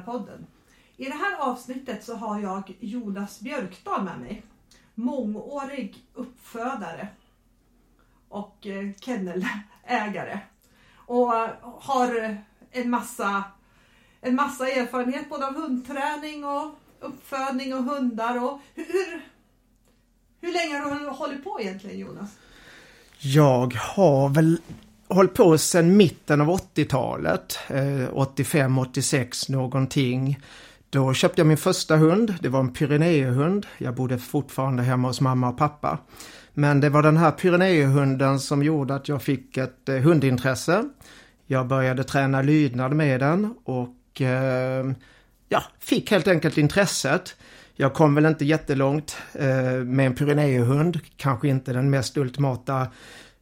[0.00, 0.46] välkommen.
[0.96, 4.42] I det här avsnittet så har jag Jonas Björkdahl med mig.
[4.94, 7.08] Mångårig uppfödare
[8.28, 10.38] och eh, kennelägare.
[11.06, 11.32] Och
[11.62, 12.38] har
[12.70, 13.44] en massa,
[14.20, 18.44] en massa erfarenhet både av hundträning och uppfödning och hundar.
[18.44, 19.24] Och hur,
[20.40, 22.30] hur länge har du hållit på egentligen Jonas?
[23.18, 24.60] Jag har väl
[25.10, 30.38] hållit på sedan mitten av 80-talet, 85-86 eh, någonting.
[30.90, 33.66] Då köpte jag min första hund, det var en Pyreneehund.
[33.78, 35.98] Jag bodde fortfarande hemma hos mamma och pappa.
[36.54, 40.84] Men det var den här Pyreneehunden som gjorde att jag fick ett eh, hundintresse.
[41.46, 44.90] Jag började träna lydnad med den och eh,
[45.48, 47.36] ja, fick helt enkelt intresset.
[47.74, 52.86] Jag kom väl inte jättelångt eh, med en Pyreneehund, kanske inte den mest ultimata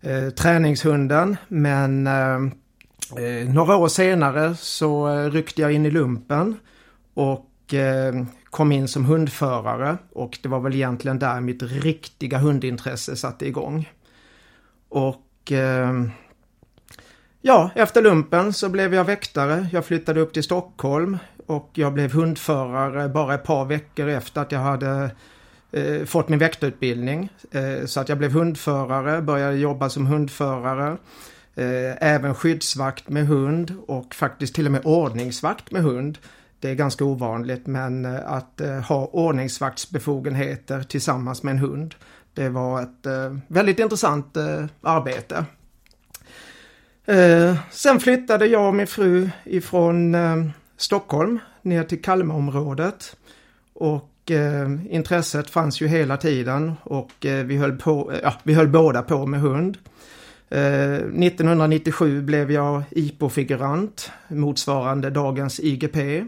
[0.00, 2.36] eh, träningshunden men eh,
[3.24, 6.56] eh, några år senare så eh, ryckte jag in i lumpen
[7.14, 13.16] och eh, kom in som hundförare och det var väl egentligen där mitt riktiga hundintresse
[13.16, 13.88] satte igång.
[14.88, 15.92] Och eh,
[17.40, 19.68] ja, efter lumpen så blev jag väktare.
[19.72, 24.52] Jag flyttade upp till Stockholm och jag blev hundförare bara ett par veckor efter att
[24.52, 25.10] jag hade
[25.72, 27.28] eh, fått min väktarutbildning.
[27.50, 30.96] Eh, så att jag blev hundförare, började jobba som hundförare.
[31.54, 36.18] Eh, även skyddsvakt med hund och faktiskt till och med ordningsvakt med hund.
[36.60, 41.94] Det är ganska ovanligt men eh, att eh, ha ordningsvaktsbefogenheter tillsammans med en hund.
[42.34, 45.44] Det var ett eh, väldigt intressant eh, arbete.
[47.04, 50.36] Eh, sen flyttade jag och min fru ifrån eh,
[50.76, 53.16] Stockholm ner till Kalmarområdet.
[53.74, 58.54] Och eh, intresset fanns ju hela tiden och eh, vi, höll på, eh, ja, vi
[58.54, 59.78] höll båda på med hund.
[60.50, 66.24] Eh, 1997 blev jag IPO-figurant motsvarande dagens IGP.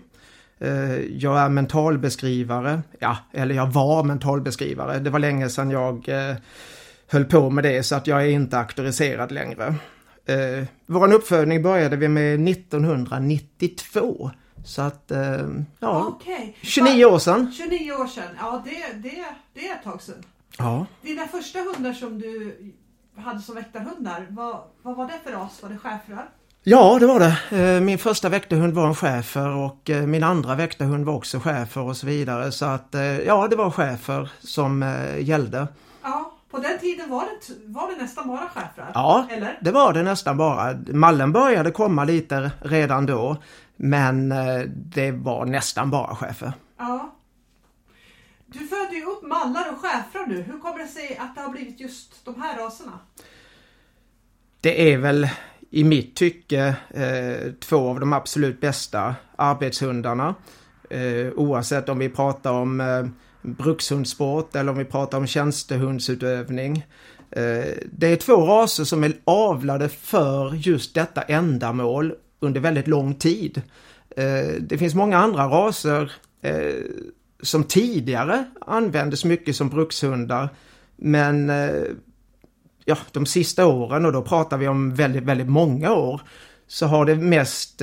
[0.60, 4.98] Eh, jag är mentalbeskrivare, ja, eller jag var mentalbeskrivare.
[4.98, 6.36] Det var länge sedan jag eh,
[7.06, 9.74] höll på med det så att jag är inte auktoriserad längre.
[10.26, 14.30] Eh, vår uppfödning började vi med 1992.
[14.64, 15.48] Så att, eh,
[15.78, 16.52] ja, okay.
[16.62, 17.52] 29 år sedan.
[17.56, 20.24] 29 år sedan, ja det, det, det är ett tag sedan.
[20.58, 20.86] Ja.
[21.02, 22.56] Dina första hundar som du
[23.16, 25.62] hade som väktarhundar, vad, vad var det för ras?
[25.62, 26.28] Var det schäfrar?
[26.62, 27.62] Ja, det var det.
[27.62, 31.80] Eh, min första väktarhund var en schäfer och eh, min andra väktarhund var också schäfer
[31.80, 32.52] och så vidare.
[32.52, 32.94] Så att
[33.26, 35.68] ja, det var schäfer som gällde.
[36.02, 38.90] Ja, på den tiden var det, var det nästan bara schäfrar?
[38.94, 39.58] Ja, eller?
[39.60, 40.76] det var det nästan bara.
[40.86, 43.36] Mallen började komma lite redan då.
[43.82, 46.52] Men eh, det var nästan bara chefer.
[46.78, 47.16] Ja.
[48.46, 50.42] Du föder ju upp mallar och schäfrar nu.
[50.42, 52.98] Hur kommer det sig att det har blivit just de här raserna?
[54.60, 55.28] Det är väl
[55.70, 60.34] i mitt tycke eh, två av de absolut bästa arbetshundarna.
[60.90, 63.06] Eh, oavsett om vi pratar om eh,
[63.42, 66.76] brukshundsport eller om vi pratar om tjänstehundsutövning.
[67.30, 73.14] Eh, det är två raser som är avlade för just detta ändamål under väldigt lång
[73.14, 73.62] tid.
[74.16, 76.12] Eh, det finns många andra raser
[76.42, 76.74] eh,
[77.42, 80.48] som tidigare användes mycket som brukshundar.
[80.96, 81.82] Men eh,
[82.84, 86.20] ja, de sista åren, och då pratar vi om väldigt, väldigt många år,
[86.66, 87.82] så har det mest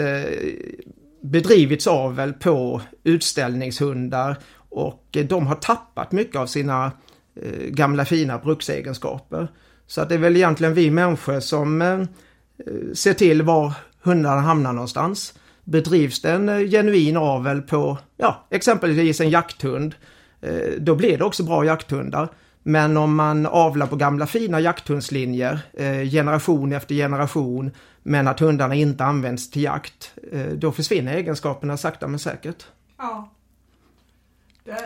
[1.21, 4.37] bedrivits avel på utställningshundar
[4.69, 6.91] och de har tappat mycket av sina
[7.67, 9.47] gamla fina bruksegenskaper.
[9.87, 12.07] Så att det är väl egentligen vi människor som
[12.93, 13.73] ser till var
[14.07, 15.33] hundarna hamnar någonstans.
[15.63, 19.95] Bedrivs det en eh, genuin avel på, ja, exempelvis en jakthund,
[20.41, 22.29] eh, då blir det också bra jakthundar.
[22.63, 27.71] Men om man avlar på gamla fina jakthundslinjer, eh, generation efter generation,
[28.03, 30.11] men att hundarna inte används till jakt,
[30.53, 32.65] då försvinner egenskaperna sakta men säkert.
[32.97, 33.29] Ja.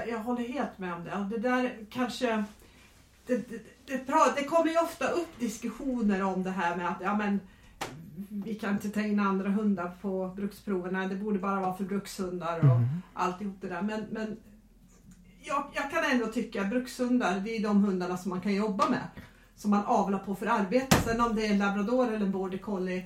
[0.07, 1.35] Jag håller helt med om det.
[1.35, 2.43] Det där kanske...
[3.27, 4.01] Det, det, det,
[4.35, 7.39] det kommer ju ofta upp diskussioner om det här med att ja, men,
[8.29, 11.07] vi kan inte ta in andra hundar på bruksproverna.
[11.07, 12.87] Det borde bara vara för brukshundar och mm.
[13.13, 13.81] alltihop det där.
[13.81, 14.37] Men, men
[15.43, 18.89] jag, jag, kan ändå tycka att brukshundar, det är de hundarna som man kan jobba
[18.89, 19.03] med.
[19.55, 20.95] Som man avlar på för arbete.
[21.05, 23.05] Sen om det är en labrador eller en border collie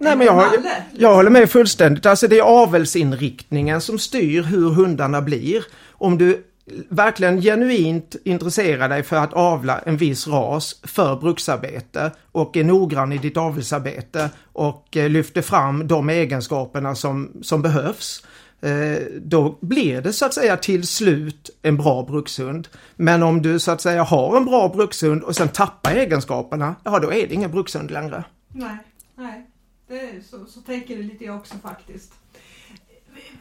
[0.00, 2.06] Nej men jag, jag, jag håller med fullständigt.
[2.06, 5.64] Alltså det är avelsinriktningen som styr hur hundarna blir.
[5.90, 6.44] Om du
[6.88, 13.12] verkligen genuint intresserar dig för att avla en viss ras för bruksarbete och är noggrann
[13.12, 18.24] i ditt avelsarbete och eh, lyfter fram de egenskaperna som, som behövs.
[18.60, 22.68] Eh, då blir det så att säga till slut en bra brukshund.
[22.96, 26.98] Men om du så att säga har en bra brukshund och sen tappar egenskaperna, ja
[26.98, 28.24] då är det ingen brukshund längre.
[28.48, 28.76] Nej,
[29.14, 29.46] nej.
[29.88, 32.12] Det, så, så tänker det lite jag också faktiskt.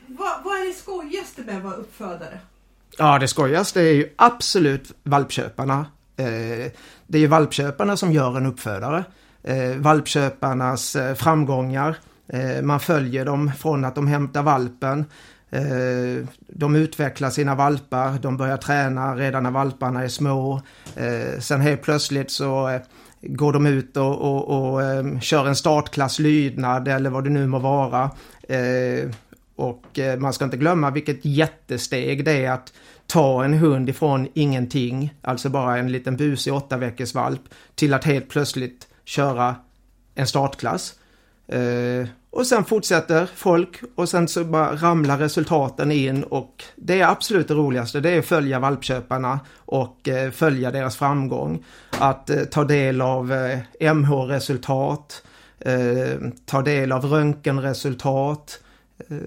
[0.08, 2.40] vad, vad är det skojigaste med att vara uppfödare?
[3.02, 5.86] Ja, det skojigaste är ju absolut valpköparna.
[6.18, 6.72] Eh,
[7.08, 9.04] det är ju valpköparna som gör en uppfödare.
[9.44, 11.98] Eh, valpköparnas eh, framgångar.
[12.28, 15.06] Eh, man följer dem från att de hämtar valpen.
[15.50, 20.62] Eh, de utvecklar sina valpar, de börjar träna redan när valparna är små.
[20.96, 22.82] Eh, sen helt plötsligt så eh,
[23.22, 24.82] går de ut och, och, och
[25.22, 28.12] kör en startklass lydnad eller vad det nu må vara.
[29.56, 32.74] Och man ska inte glömma vilket jättesteg det är att
[33.10, 37.42] ta en hund ifrån ingenting, alltså bara en liten busig åtta veckors valp,
[37.76, 39.56] till att helt plötsligt köra
[40.16, 40.96] en startklass.
[41.48, 47.08] Eh, och sen fortsätter folk och sen så bara ramlar resultaten in och det är
[47.08, 51.66] absolut det roligaste, det är att följa valpköparna och eh, följa deras framgång.
[51.90, 55.24] Att eh, ta del av eh, MH-resultat,
[55.60, 58.60] eh, ta del av röntgenresultat,
[59.10, 59.18] eh,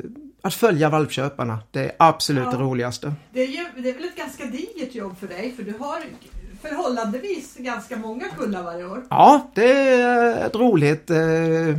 [0.42, 3.12] att följa valpköparna, det är absolut ja, det roligaste.
[3.32, 6.02] Det är, ju, det är väl ett ganska digert jobb för dig, för du har
[6.62, 9.02] förhållandevis ganska många kullar varje år.
[9.10, 11.78] Ja, det är ett roligt eh,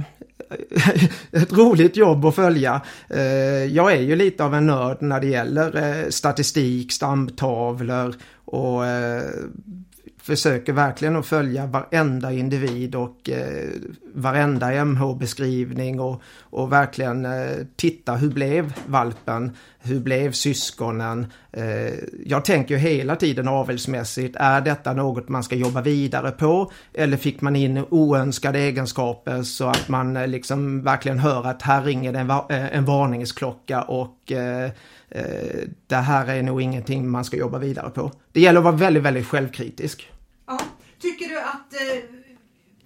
[1.41, 2.81] ett roligt jobb att följa.
[3.09, 3.21] Eh,
[3.65, 8.15] jag är ju lite av en nörd när det gäller eh, statistik, stamtavlor
[8.45, 8.81] och
[10.23, 13.69] försöker verkligen att följa varenda individ och eh,
[14.13, 19.51] varenda MH-beskrivning och, och verkligen eh, titta hur blev valpen?
[19.79, 21.27] Hur blev syskonen?
[21.51, 21.93] Eh,
[22.25, 26.71] jag tänker ju hela tiden avelsmässigt, är detta något man ska jobba vidare på?
[26.93, 31.83] Eller fick man in oönskade egenskaper så att man eh, liksom verkligen hör att här
[31.83, 34.71] ringer det en, va eh, en varningsklocka och eh,
[35.09, 38.11] eh, det här är nog ingenting man ska jobba vidare på.
[38.31, 40.09] Det gäller att vara väldigt, väldigt självkritisk.
[40.45, 40.59] Ja.
[40.99, 42.03] Tycker du att, eh,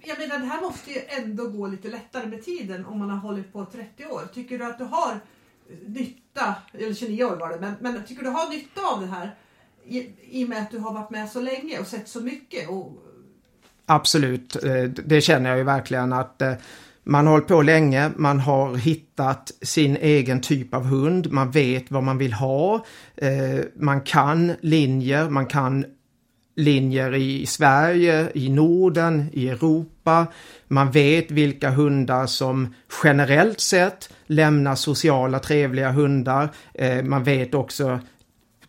[0.00, 3.18] jag menar det här måste ju ändå gå lite lättare med tiden om man har
[3.18, 4.22] hållit på 30 år.
[4.34, 5.20] Tycker du att du har
[5.86, 9.34] nytta, eller 29 år var det, men, men tycker du har nytta av det här
[9.84, 12.68] i, i och med att du har varit med så länge och sett så mycket?
[12.68, 12.92] Och...
[13.86, 16.52] Absolut, eh, det känner jag ju verkligen att eh,
[17.04, 21.90] man har hållit på länge, man har hittat sin egen typ av hund, man vet
[21.90, 22.84] vad man vill ha,
[23.16, 25.84] eh, man kan linjer, man kan
[26.58, 30.26] linjer i Sverige, i Norden, i Europa.
[30.68, 32.74] Man vet vilka hundar som
[33.04, 36.48] generellt sett lämnar sociala trevliga hundar.
[36.74, 37.98] Eh, man vet också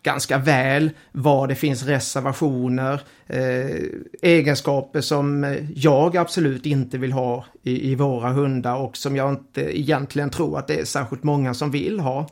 [0.03, 3.83] ganska väl var det finns reservationer, eh,
[4.21, 9.79] egenskaper som jag absolut inte vill ha i, i, våra hundar och som jag inte
[9.79, 12.29] egentligen tror att det är särskilt många som vill ha.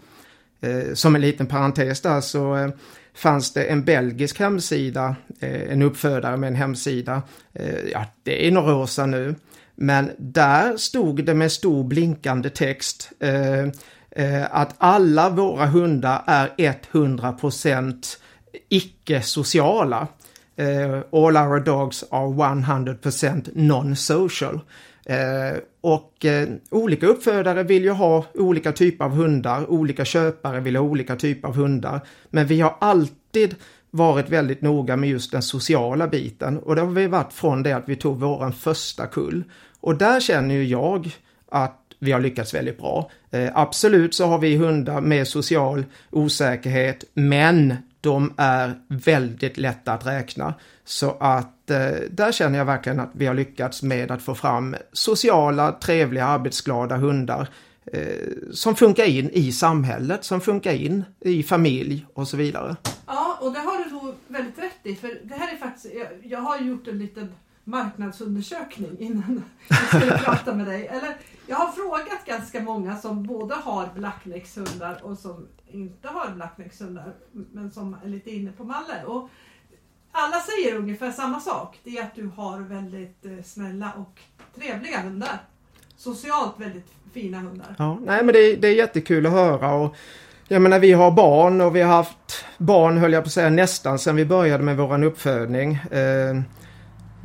[0.61, 2.69] Eh, som en liten parentes där så eh,
[3.17, 7.21] fanns det en belgisk hemsida, eh, en uppfödare med en hemsida,
[7.53, 9.35] eh, ja det är några år sedan nu,
[9.75, 13.67] men där stod det med stor blinkande text eh,
[14.51, 18.17] att alla våra hundar är 100%
[18.69, 20.07] icke-sociala.
[21.11, 24.59] All our dogs are 100% non-social.
[25.09, 30.75] Eh, och eh, olika uppfödare vill ju ha olika typer av hundar, olika köpare vill
[30.75, 31.99] ha olika typer av hundar.
[32.29, 33.55] Men vi har alltid
[33.91, 37.71] varit väldigt noga med just den sociala biten och det har vi varit från det
[37.71, 39.43] att vi tog våran första kull.
[39.79, 41.09] Och där känner ju jag
[41.51, 43.11] att vi har lyckats väldigt bra.
[43.31, 50.05] Eh, absolut så har vi hundar med social osäkerhet, men de är väldigt lätta att
[50.05, 50.53] räkna.
[50.85, 54.75] Så att eh, där känner jag verkligen att vi har lyckats med att få fram
[54.93, 57.47] sociala, trevliga, arbetsglada hundar
[57.85, 58.01] eh,
[58.51, 62.75] som funkar in i samhället, som funkar in i familj och så vidare.
[63.05, 64.95] Ja, och det har du nog väldigt rätt i.
[64.95, 67.31] För det här är faktiskt, jag, jag har gjort en liten
[67.67, 70.87] marknadsundersökning innan jag skulle prata med dig.
[70.87, 77.13] Eller, jag har frågat ganska många som både har blackneckshundar och som inte har blackneckshundar
[77.31, 79.03] men som är lite inne på malle.
[79.05, 79.29] Och
[80.11, 81.79] alla säger ungefär samma sak.
[81.83, 84.19] Det är att du har väldigt eh, snälla och
[84.59, 85.37] trevliga hundar.
[85.97, 87.75] Socialt väldigt fina hundar.
[87.77, 89.73] Ja, nej men det, det är jättekul att höra.
[89.73, 89.95] Och
[90.47, 93.49] jag menar vi har barn och vi har haft barn höll jag på att säga
[93.49, 95.73] nästan sedan vi började med våran uppfödning.
[95.75, 96.41] Eh,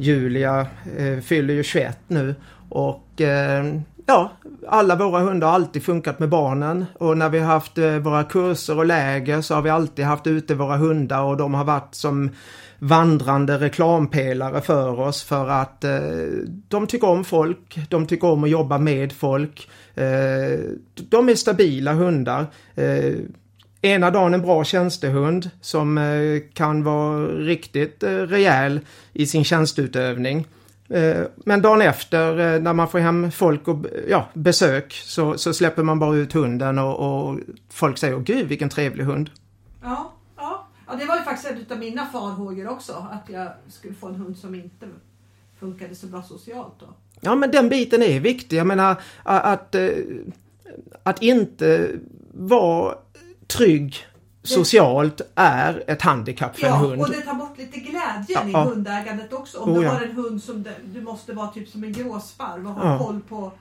[0.02, 0.66] Julia
[0.99, 2.35] eh, fyller ju 21 nu
[2.68, 3.64] och eh,
[4.06, 4.32] ja,
[4.68, 8.25] alla våra hundar har alltid funkat med barnen och när vi har haft eh, våra
[8.25, 11.94] kurser och läger så har vi alltid haft ute våra hundar och de har varit
[11.94, 12.30] som
[12.78, 16.00] vandrande reklampelare för oss för att eh,
[16.68, 19.68] de tycker om folk, de tycker om att jobba med folk.
[19.94, 20.61] Eh,
[20.94, 22.47] de är stabila hundar.
[22.75, 23.14] Eh,
[23.85, 28.81] Ena dagen en bra tjänstehund som eh, kan vara riktigt eh, rejäl
[29.12, 30.47] i sin tjänsteutövning.
[30.89, 35.83] Eh, men dagen efter när man får hem folk och ja, besök så, så släpper
[35.83, 37.39] man bara ut hunden och, och
[37.71, 39.31] folk säger gud vilken trevlig hund.
[39.83, 40.67] Ja, ja.
[40.87, 43.07] ja, det var ju faktiskt en av mina farhågor också.
[43.12, 44.87] Att jag skulle få en hund som inte
[45.61, 46.75] funkade så bra socialt.
[46.81, 46.87] Då.
[47.21, 48.57] Ja men den biten är viktig.
[48.57, 49.77] Jag menar att, att,
[51.03, 51.91] att inte
[52.33, 52.95] vara
[53.56, 54.06] trygg
[54.42, 57.02] socialt är ett handikapp för ja, en hund.
[57.02, 58.64] och det tar bort lite glädjen Ja, i ja.
[58.64, 59.59] hundägandet också.
[59.59, 62.73] Om Oh, du har en hund som du måste vara typ som en gråsparv och
[62.75, 63.52] ha koll på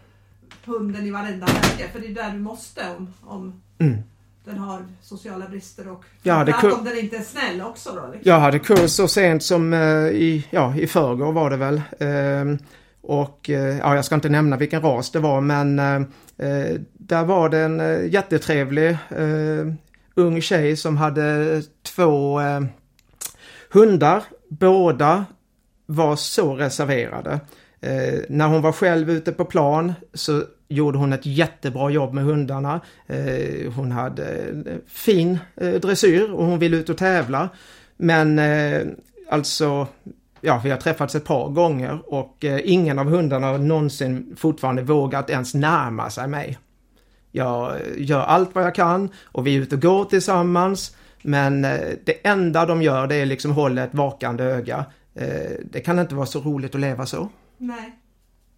[0.66, 1.90] hunden i varenda läge.
[1.94, 3.98] För det är där du måste om, om Mm.
[4.46, 7.90] den har sociala brister och Ja, det om den inte är snäll också.
[7.90, 8.32] Då, liksom.
[8.32, 11.82] Jag hade kurs så sent som eh, i, ja, i förrgår var det väl.
[12.00, 12.58] Ehm,
[13.02, 15.96] och eh, ja, jag ska inte nämna vilken ras det var men eh,
[16.48, 16.76] eh,
[17.12, 19.74] där var det en eh, jättetrevlig eh,
[20.16, 22.62] ung tjej som hade två eh,
[23.70, 24.24] hundar.
[24.50, 25.26] Båda
[25.86, 27.40] var så reserverade.
[27.82, 32.24] Eh, när hon var själv ute på plan så gjorde hon ett jättebra jobb med
[32.24, 32.82] hundarna.
[33.08, 37.50] Eh, hon hade eh, fin eh, dressyr och hon ville ut och tävla.
[37.98, 38.82] Men eh,
[39.30, 39.88] alltså,
[40.42, 44.82] ja vi har träffats ett par gånger och eh, ingen av hundarna har någonsin fortfarande
[44.82, 46.58] vågat ens närma sig mig.
[47.32, 50.96] Jag gör allt vad jag kan och vi är ute och går tillsammans.
[51.22, 54.86] Men eh, det enda de gör det är liksom hålla ett vakande öga.
[55.16, 57.30] Eh, det kan inte vara så roligt att leva så.
[57.58, 58.00] Nej,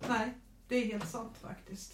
[0.10, 0.34] nej,
[0.68, 1.94] det är helt sant faktiskt.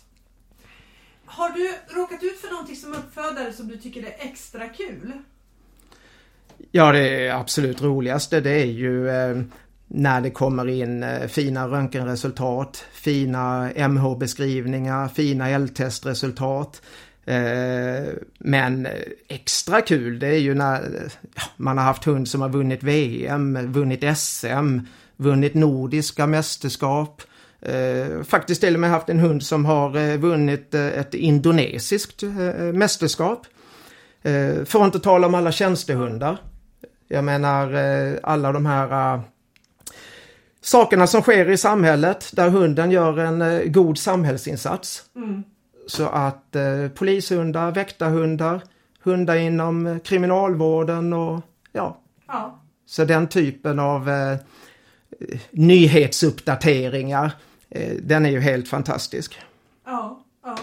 [1.25, 5.12] Har du råkat ut för någonting som uppfödare som du tycker är extra kul?
[6.71, 9.41] Ja, det absolut roligaste det är ju eh,
[9.89, 16.81] när det kommer in eh, fina röntgenresultat, fina MH-beskrivningar, fina L-testresultat.
[17.25, 18.88] Eh, men
[19.27, 21.10] extra kul det är ju när
[21.58, 24.79] man har haft hund som har vunnit VM, vunnit SM,
[25.17, 27.22] vunnit nordiska mästerskap.
[27.62, 32.24] Eh, faktiskt till och med haft en hund som har vunnit ett indonesiskt
[32.74, 33.46] mästerskap.
[34.65, 36.38] För att inte tala om alla tjänstehundar.
[37.08, 37.74] Jag menar
[38.24, 39.22] alla de här
[40.62, 45.04] sakerna som sker i samhället där hunden gör en eh, god samhällsinsats.
[45.16, 45.44] Mm.
[45.88, 48.62] Så att eh, polishundar, väktarhundar,
[49.04, 54.38] hundar inom eh, kriminalvården och ja, Ja, så den typen av eh,
[55.51, 57.32] nyhetsuppdateringar,
[57.70, 59.39] eh, den är ju helt fantastisk.
[59.86, 60.58] ja, ja.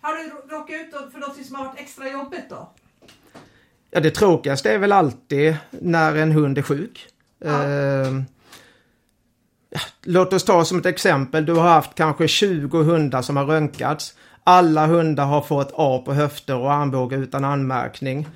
[0.00, 2.70] Har du rå- råkat ut för något som har varit extra jobbigt då?
[3.90, 7.06] Ja, det tråkigaste är väl alltid när en hund är sjuk.
[7.38, 7.62] Ja.
[10.02, 14.14] Låt oss ta som ett exempel, du har haft kanske 20 hundar som har röntgats.
[14.44, 18.26] Alla hundar har fått A på höfter och armbåge utan anmärkning.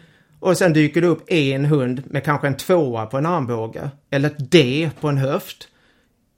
[0.40, 3.90] Och sen dyker det upp en hund med kanske en tvåa på en armbåge.
[4.10, 5.68] Eller ett D på en höft.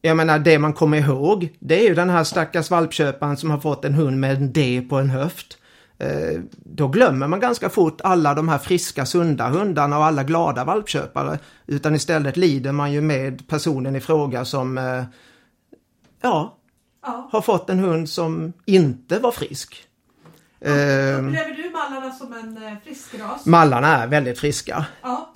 [0.02, 3.58] Jag menar det man kommer ihåg, det är ju den här stackars valpköparen som har
[3.58, 5.58] fått en hund med en D på en höft.
[5.98, 10.64] Eh, då glömmer man ganska fort alla de här friska, sunda hundarna och alla glada
[10.64, 11.38] valpköpare.
[11.66, 15.04] Utan istället lider man ju med personen i fråga som, eh,
[16.22, 16.56] ja,
[17.06, 17.28] Ja.
[17.32, 19.84] har fått en hund som inte var frisk.
[20.60, 23.46] Eh, Upplever du mallarna som en frisk ras?
[23.46, 24.84] mallarna är väldigt friska.
[25.02, 25.32] Ja,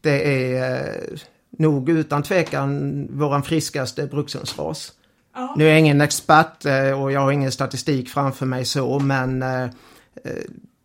[0.00, 1.00] det är
[1.58, 4.92] nog utan tvekan våran friskaste brukshundsras.
[5.34, 5.54] Ja.
[5.56, 9.42] Nu är jag ingen expert eh, och jag har ingen statistik framför mig så men
[9.42, 9.70] eh, eh,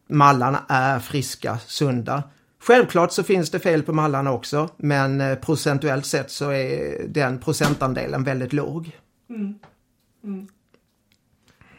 [0.09, 2.23] mallarna är friska, sunda.
[2.59, 8.23] Självklart så finns det fel på mallarna också men procentuellt sett så är den procentandelen
[8.23, 8.91] väldigt låg.
[9.29, 9.55] Mm.
[10.23, 10.47] Mm.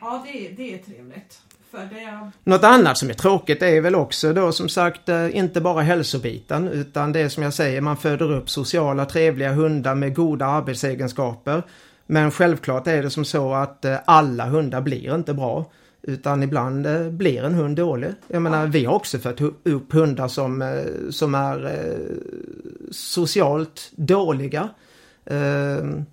[0.00, 1.42] Ja, det är, det är trevligt.
[1.70, 5.82] För det, Något annat som är tråkigt är väl också då som sagt inte bara
[5.82, 11.62] hälsobiten utan det som jag säger man föder upp sociala trevliga hundar med goda arbetsegenskaper.
[12.10, 15.70] Men självklart är det som så att eh, alla hundar blir inte bra.
[16.02, 18.10] Utan ibland eh, blir en hund dålig.
[18.28, 21.78] Jag menar vi har också fött hu- upp hundar som, eh, som är
[22.90, 24.68] socialt dåliga.
[25.26, 26.04] Ehm,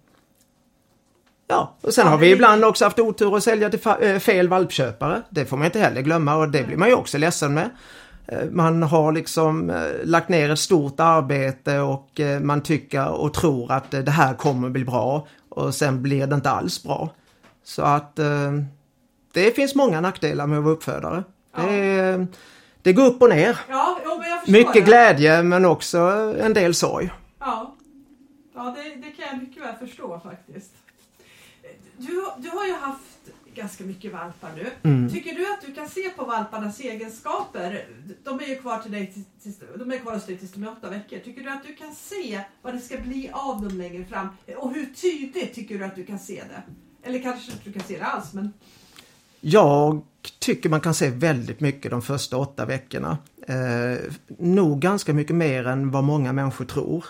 [1.48, 5.22] Ja, och sen har vi ibland också haft otur att sälja till fel valpköpare.
[5.30, 7.70] Det får man inte heller glömma och det blir man ju också ledsen med.
[8.52, 9.72] Man har liksom
[10.04, 14.86] lagt ner ett stort arbete och man tycker och tror att det här kommer bli
[14.86, 17.10] bra och sen blir det inte alls bra.
[17.64, 18.52] Så att eh,
[19.34, 21.24] det finns många nackdelar med att vara uppfödare.
[21.56, 21.64] Ja.
[21.64, 22.28] Det,
[22.82, 23.60] det går upp och ner.
[23.70, 24.00] ja,
[24.48, 24.80] Mycket det.
[24.82, 26.00] glädje men också
[26.40, 27.12] en del sorg.
[27.40, 27.76] Ja,
[28.56, 30.72] ja det, det kan jag mycket väl förstå faktiskt.
[31.98, 33.02] Du, du har ju haft
[33.56, 34.90] ganska mycket valpar nu.
[34.90, 35.10] Mm.
[35.12, 37.88] Tycker du att du kan se på valparnas egenskaper?
[38.24, 40.64] De är ju kvar, till dig, till- tills- de är kvar hos dig tills de
[40.64, 41.20] är åtta veckor.
[41.20, 44.28] Tycker du att du kan se vad det ska bli av dem längre fram?
[44.58, 46.62] Och hur tydligt tycker du att du kan se det?
[47.10, 48.54] Eller kanske inte du kan se det alls, men
[49.42, 50.02] Jag
[50.40, 53.18] tycker man kan se väldigt mycket de första åtta veckorna.
[53.48, 54.00] Eh,
[54.38, 57.06] nog ganska mycket mer än vad många människor tror.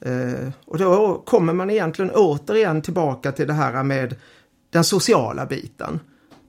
[0.00, 4.14] Eh, och då kommer man egentligen återigen tillbaka till det här med
[4.72, 6.00] den sociala biten.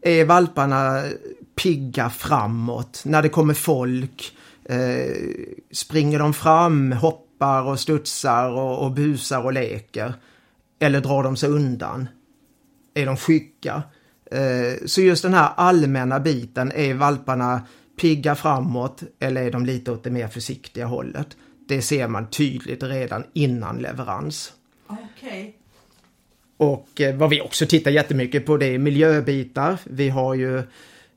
[0.02, 1.04] Är valparna
[1.56, 4.38] pigga framåt när det kommer folk?
[4.66, 5.16] Eh,
[5.72, 10.14] springer de fram, hoppar och studsar och, och busar och leker?
[10.80, 12.08] Eller drar de sig undan?
[12.94, 13.84] Är de skygga?
[14.32, 17.62] Eh, Så just den här allmänna biten, är valparna
[18.02, 21.28] pigga framåt eller är de lite åt det mer försiktiga hållet?
[21.68, 24.54] Det ser man tydligt redan innan leverans.
[24.88, 25.58] okej.
[26.64, 29.80] Och eh, vad vi också tittar jättemycket på det är miljöbitar.
[29.84, 30.58] Vi har ju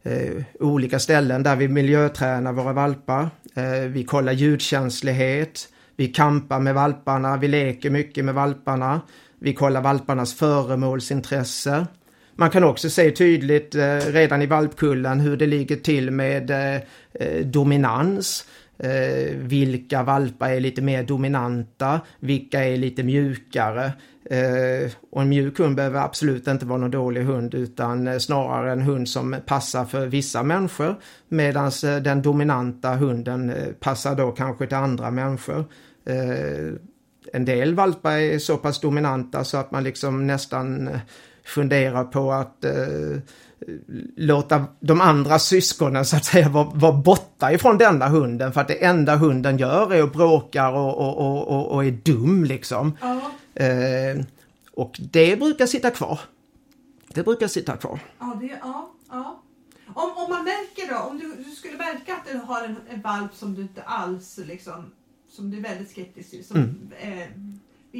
[0.02, 3.28] eh, olika ställen där vi miljötränar våra valpar.
[3.54, 5.68] Eh, vi kollar ljudkänslighet.
[5.96, 9.00] Vi kampar med valparna, vi leker mycket med valparna.
[9.38, 11.86] Vi kollar valparnas föremålsintresse.
[12.36, 16.80] Man kan också se tydligt eh, redan i valpkullen hur det ligger till med eh,
[17.20, 18.44] eh dominans.
[18.78, 23.92] Eh, vilka valpar är lite mer dominanta, vilka är lite mjukare.
[24.30, 28.72] Eh, och en mjuk hund behöver absolut inte vara någon dålig hund utan eh, snarare
[28.72, 30.94] en hund som passar för vissa människor.
[31.28, 35.64] Medan eh, den dominanta hunden eh, passar då kanske till andra människor.
[36.04, 36.74] Eh,
[37.32, 40.98] en del valpar är så pass dominanta så att man liksom nästan eh,
[41.44, 43.18] funderar på att eh,
[44.16, 48.68] låta de andra syskonen så att säga vara, vara borta ifrån denna hunden för att
[48.68, 52.96] det enda hunden gör är att bråkar och, och, och, och, och är dum liksom.
[53.00, 53.20] Ja,
[53.56, 54.24] Eh,
[54.72, 56.20] och det brukar sitta kvar.
[57.08, 58.00] Det brukar sitta kvar.
[58.18, 59.42] ja, det, ja, ja.
[59.86, 63.00] Om, om man märker då, om du, du skulle märka att du har en, en
[63.00, 64.92] valp som du inte alls liksom,
[65.28, 67.28] som du är väldigt skeptisk till, som eh,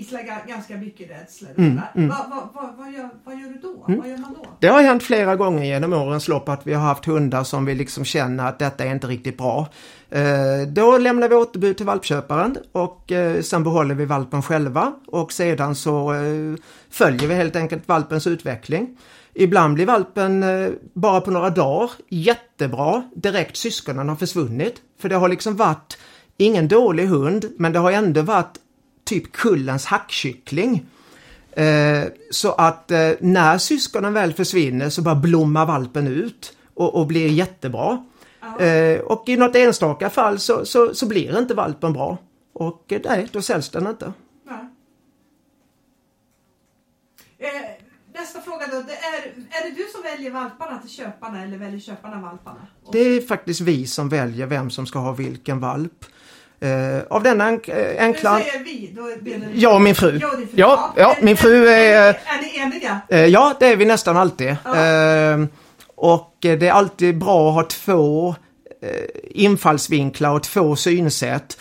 [0.03, 1.49] ga- ganska mycket rädsla.
[1.57, 2.09] Mm, Vad, mm.
[2.31, 3.85] vad, vad, vad, gör, vad gör du då?
[3.87, 4.47] Vad gör man då?
[4.61, 7.75] Det har hänt flera gånger genom årens lopp att vi har haft hundar som vi
[7.75, 9.69] liksom känner att detta är inte riktigt bra.
[10.11, 10.23] Eh,
[10.69, 15.75] då lämnar vi återbud till valpköparen och eh, sen behåller vi valpen själva och sedan
[15.75, 16.55] så eh,
[16.91, 18.99] följer vi helt enkelt valpens utveckling.
[19.35, 24.75] Ibland blir valpen eh, bara på några dagar jättebra direkt syskonen har försvunnit.
[25.01, 25.99] För det har liksom varit
[26.37, 28.59] ingen dålig hund men det har ändå varit
[29.07, 30.87] typ kullens hackkyckling.
[31.53, 37.07] Eh, så att eh, när syskonen väl försvinner så bara blommar valpen ut och, och
[37.07, 38.05] blir jättebra.
[38.61, 42.19] Eh, och i något enstaka fall så, så, så blir inte valpen bra.
[42.53, 44.13] Och eh, nej, då säljs den inte.
[48.19, 48.77] Nästa fråga då.
[48.77, 52.67] Är, är det du som väljer valparna till köparna eller väljer köparna valparna?
[52.93, 56.05] Det är faktiskt vi som väljer vem som ska ha vilken valp.
[56.61, 58.39] Eh, av den enk- eh, Nu enkla...
[58.39, 60.19] säger vi, då är det Jag och min fru.
[60.19, 60.55] Jag och din fru.
[60.59, 62.09] Ja, ja, min fru är...
[62.09, 63.01] Är ni eniga?
[63.09, 64.57] Eh, ja, det är vi nästan alltid.
[64.65, 64.77] Ja.
[64.85, 65.39] Eh,
[65.97, 68.35] och det är alltid bra att ha två
[69.31, 71.59] infallsvinklar och två synsätt.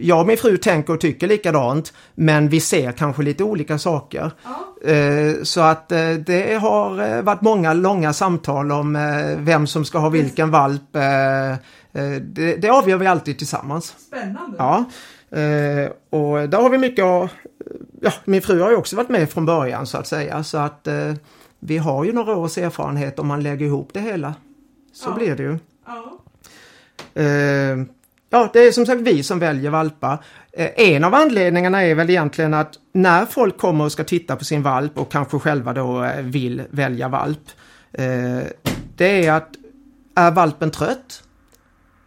[0.00, 4.30] Jag och min fru tänker och tycker likadant, men vi ser kanske lite olika saker.
[4.44, 4.94] Ja.
[5.42, 5.88] Så att
[6.26, 8.98] det har varit många långa samtal om
[9.38, 10.96] vem som ska ha vilken valp.
[11.94, 13.94] Eh, Det, det avgör vi alltid tillsammans.
[13.98, 14.56] Spännande.
[14.58, 14.84] Ja,
[15.38, 17.28] eh, och där har vi mycket av,
[18.00, 20.86] ja, min fru har ju också varit med från början så att säga så att
[20.86, 21.12] eh,
[21.58, 24.34] vi har ju några års erfarenhet om man lägger ihop det hela.
[24.92, 25.14] Så Ja.
[25.14, 25.58] blir det ju.
[25.86, 26.20] Ja.
[28.30, 30.24] Ja, det är som sagt vi som väljer valpar.
[30.76, 34.62] En av anledningarna är väl egentligen att när folk kommer och ska titta på sin
[34.62, 37.40] valp och kanske själva då vill välja valp.
[38.96, 39.48] Det är att
[40.14, 41.22] är valpen trött?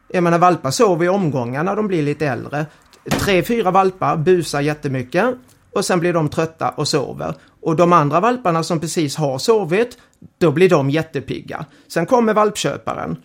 [0.08, 2.66] Jag menar valpar sover i omgångar när de blir lite äldre.
[3.10, 5.26] Tre, fyra valpar busar jättemycket
[5.74, 7.34] och sen blir de trötta och sover.
[7.62, 9.98] Och de andra valparna som precis har sovit,
[10.38, 11.66] då blir de jättepigga.
[11.88, 13.18] Sen kommer valpköparen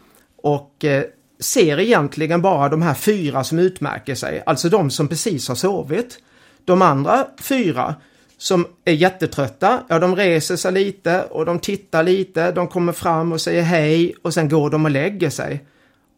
[0.43, 1.05] och eh,
[1.41, 6.19] ser egentligen bara de här fyra som utmärker sig, alltså de som precis har sovit.
[6.65, 7.95] De andra fyra
[8.39, 13.33] som är jättetrötta, ja de reser sig lite och de tittar lite, de kommer fram
[13.33, 15.65] och säger hej och sen går de och lägger sig.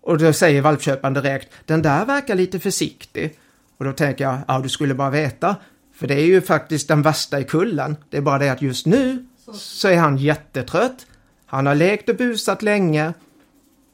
[0.04, 3.38] Och då säger valpköparen direkt, den där verkar lite försiktig.
[3.76, 5.56] Och då tänker jag, ja du skulle bara veta.
[5.94, 7.96] För det är ju faktiskt den värsta i kullen.
[8.10, 9.88] Det är bara det att just nu Så.
[9.88, 11.06] är han jättetrött.
[11.46, 13.12] Han har lekt och busat länge.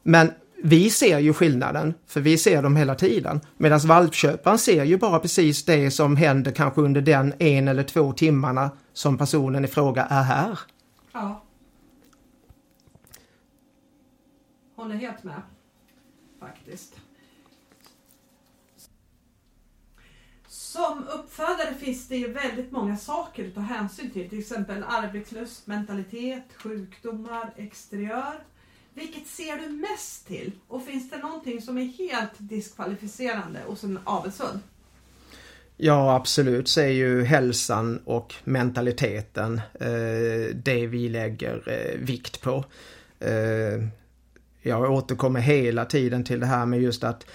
[0.03, 0.31] Men
[0.63, 3.41] vi ser ju skillnaden, för vi ser dem hela tiden.
[3.57, 8.13] Medan valpköparen ser ju bara precis det som händer kanske under den en eller två
[8.13, 10.59] timmarna som personen i fråga är här.
[11.13, 11.43] Ja.
[14.75, 15.41] håller helt med.
[16.41, 16.95] Faktiskt.
[20.47, 24.29] Som uppfödare finns det ju väldigt många saker att ta hänsyn till.
[24.29, 28.33] Till exempel arbetslust, mentalitet, sjukdomar, exteriör.
[28.93, 30.51] Vilket ser du mest till?
[30.67, 34.59] Och finns det någonting som är helt diskvalificerande hos en avelshund?
[35.77, 42.65] Ja absolut så är ju hälsan och mentaliteten eh, det vi lägger eh, vikt på.
[43.19, 43.87] Eh,
[44.61, 47.25] jag återkommer hela tiden till det här med just att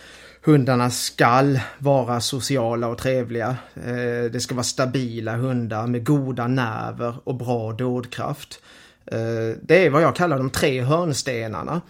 [0.47, 3.57] hundarna skall vara sociala och trevliga.
[3.75, 8.63] Eh, det ska vara stabila hundar med goda nerver och bra dådkraft.
[9.07, 11.81] Eh, det är vad jag kallar de tre hörnstenarna.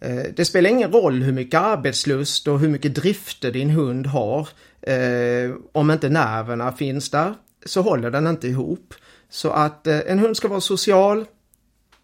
[0.00, 4.48] Eh, det spelar ingen roll hur mycket arbetslust och hur mycket drifter din hund har.
[5.72, 8.94] Om inte nerverna finns där så håller den inte ihop.
[9.30, 11.24] Så att en hund ska vara social,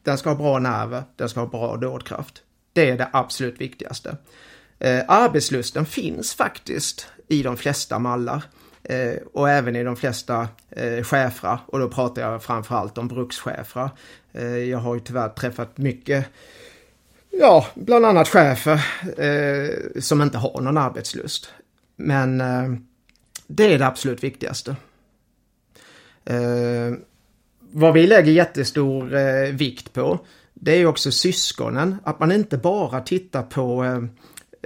[0.02, 2.42] den ska ha bra nerver, den ska ha bra dådkraft.
[2.72, 4.16] Det är det absolut viktigaste.
[4.78, 8.42] Eh, arbetslusten finns faktiskt i de flesta mallar
[8.82, 13.90] eh, och även i de flesta eh, schäfrar och då pratar jag framförallt om brukschäfrar.
[14.32, 16.26] Eh, jag har ju tyvärr träffat mycket
[17.34, 18.84] Ja, bland annat chefer
[19.18, 21.52] eh, som inte har någon arbetslust.
[21.96, 22.72] Men eh,
[23.46, 24.76] det är det absolut viktigaste.
[26.24, 26.92] Eh,
[27.58, 30.18] vad vi lägger jättestor eh, vikt på
[30.64, 31.96] det är också syskonen.
[32.04, 34.02] Att man inte bara tittar på eh,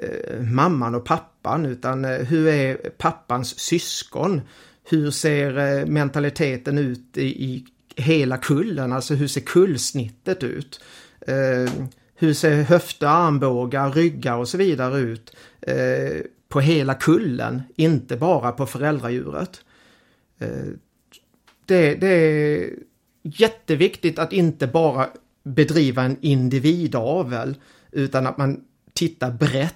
[0.09, 4.41] eh, mamman och pappan utan eh, hur är pappans syskon?
[4.85, 8.93] Hur ser eh, mentaliteten ut i, i, hela kullen?
[8.93, 10.81] Alltså hur ser kullsnittet ut?
[11.21, 11.73] Eh,
[12.15, 18.53] hur ser höfter, armbågar, ryggar och så vidare ut eh, på hela kullen, inte bara
[18.53, 19.61] på föräldradjuret.
[20.39, 20.67] Eh,
[21.67, 22.71] det, det, är
[23.23, 25.09] jätteviktigt att inte bara
[25.47, 27.57] bedriva en individavel
[27.93, 28.61] utan att man
[28.95, 29.75] tittar brett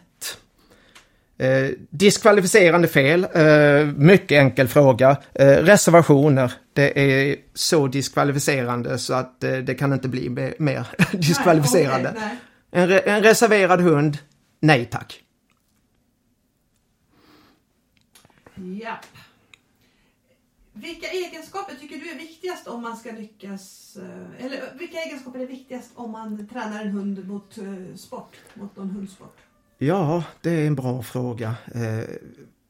[1.41, 5.17] Eh, diskvalificerande fel, eh, mycket enkel fråga.
[5.35, 12.13] Eh, reservationer, det är så diskvalificerande så att eh, det kan inte bli mer diskvalificerande.
[12.17, 12.39] Nej,
[12.71, 12.83] nej.
[12.83, 14.19] En, re en reserverad hund,
[14.61, 15.23] nej tack.
[18.55, 19.01] Ja.
[20.81, 23.97] Vilka egenskaper tycker du är viktigast om man ska lyckas?
[23.97, 28.37] Eh, eller eh, vilka egenskaper är viktigast om man tränar en hund mot eh, sport,
[28.55, 29.37] mot någon hundsport?
[29.79, 31.55] Ja, det är en bra fråga.
[31.75, 32.05] Eh,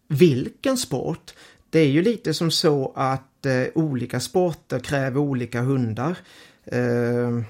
[0.08, 1.34] vilken sport?
[1.70, 6.18] Det är ju lite som så att eh, olika sporter kräver olika hundar.
[6.64, 7.40] Eh,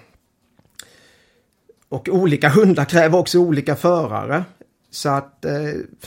[1.89, 4.45] och olika hundar kräver också olika förare.
[4.91, 5.47] Så att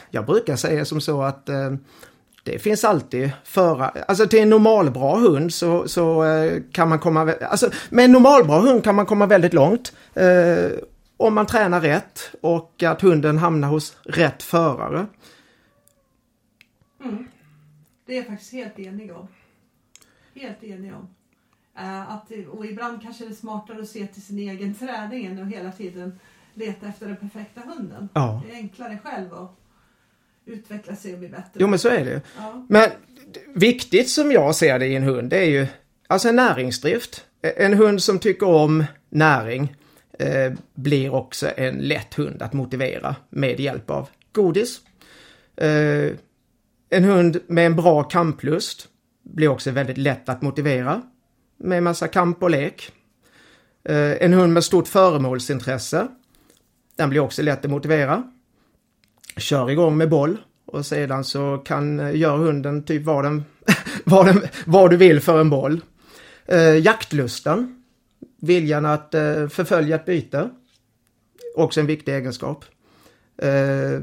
[0.10, 1.50] jag brukar säga som så att
[2.44, 7.34] det finns alltid förare, alltså till en normalbra hund så, så eh, kan man komma,
[7.34, 9.94] alltså med en normalbra hund kan man komma väldigt långt
[11.18, 15.06] om man tränar rätt och att hunden hamnar hos rätt förare.
[17.04, 17.28] Mm.
[18.06, 19.28] Det är jag faktiskt helt enig om.
[20.36, 21.08] Helt enig om.
[21.80, 25.42] Uh, att, och ibland kanske det är smartare att se till sin egen träning än
[25.42, 26.20] att hela tiden
[26.54, 28.10] leta efter den perfekta hunden.
[28.14, 28.42] Ja.
[28.46, 29.56] Det är enklare själv att
[30.46, 31.52] utveckla sig och bli bättre.
[31.54, 32.22] Jo men så är det.
[32.38, 32.66] Ja.
[32.70, 32.90] Men
[33.54, 35.68] viktigt som jag ser det i en hund det är ju
[36.08, 37.26] alltså en näringsdrift.
[37.42, 39.76] En hund som tycker om näring
[40.20, 44.82] eh, blir också en lätt hund att motivera med hjälp av godis.
[45.56, 46.12] Eh,
[46.90, 48.88] en hund med en bra kamplust
[49.24, 51.02] blir också väldigt lätt att motivera
[51.58, 52.92] med massa kamp och lek.
[53.84, 56.08] Eh, en hund med stort föremålsintresse.
[56.96, 58.24] Den blir också lätt att motivera.
[59.38, 63.44] Kör igång med boll och sedan så kan eh, gör hunden typ vad, den,
[64.04, 65.82] vad, den, vad du vill för en boll.
[66.46, 67.84] Eh, jaktlusten
[68.42, 70.50] Viljan att eh, förfölja ett byte.
[71.56, 72.66] Också en viktig egenskap.
[73.38, 74.00] Eh,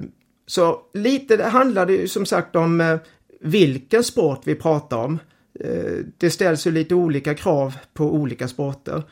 [0.47, 2.99] så lite det handlar det ju som sagt om eh,
[3.41, 5.19] vilken sport vi pratar om.
[5.61, 9.03] Eh, det ställs ju lite olika krav på olika sporter.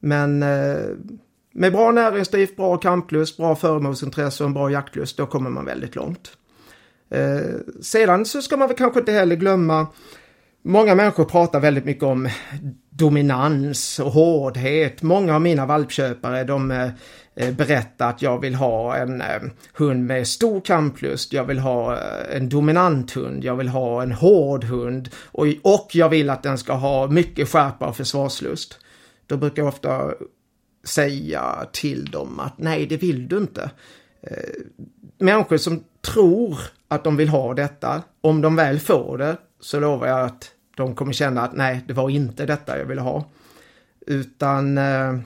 [0.00, 0.76] Men eh,
[1.54, 5.96] med bra näringsliv, bra kamplust, bra föremålsintresse och en bra jaktlust, då kommer man väldigt
[5.96, 6.30] långt.
[7.10, 9.86] Eh, sedan så ska man väl kanske inte heller glömma
[10.66, 12.28] Många människor pratar väldigt mycket om
[12.90, 15.02] dominans och hårdhet.
[15.02, 19.42] Många av mina valpköpare de eh, berättar att jag vill ha en eh,
[19.74, 24.12] hund med stor kamplust, jag vill ha eh, en dominant hund, jag vill ha en
[24.12, 28.78] hård hund och, och jag vill att den ska ha mycket skärpa och försvarslust.
[29.26, 30.14] Då brukar jag ofta
[30.84, 33.70] säga till dem att nej, det vill du inte.
[35.18, 40.06] Människor som tror att de vill ha detta, om de väl får det, så lovar
[40.06, 43.30] jag att de kommer känna att nej, det var inte detta jag ville ha.
[44.06, 45.18] Utan eh,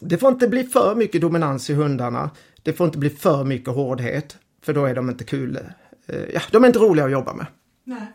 [0.00, 2.30] det får inte bli för mycket dominans i hundarna.
[2.62, 5.58] Det får inte bli för mycket hårdhet, för då är de inte kul.
[6.06, 7.46] Eh, ja, de är inte roliga att jobba med.
[7.84, 8.12] Nej.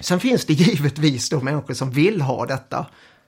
[0.00, 2.86] Sen finns det givetvis då människor som vill ha detta.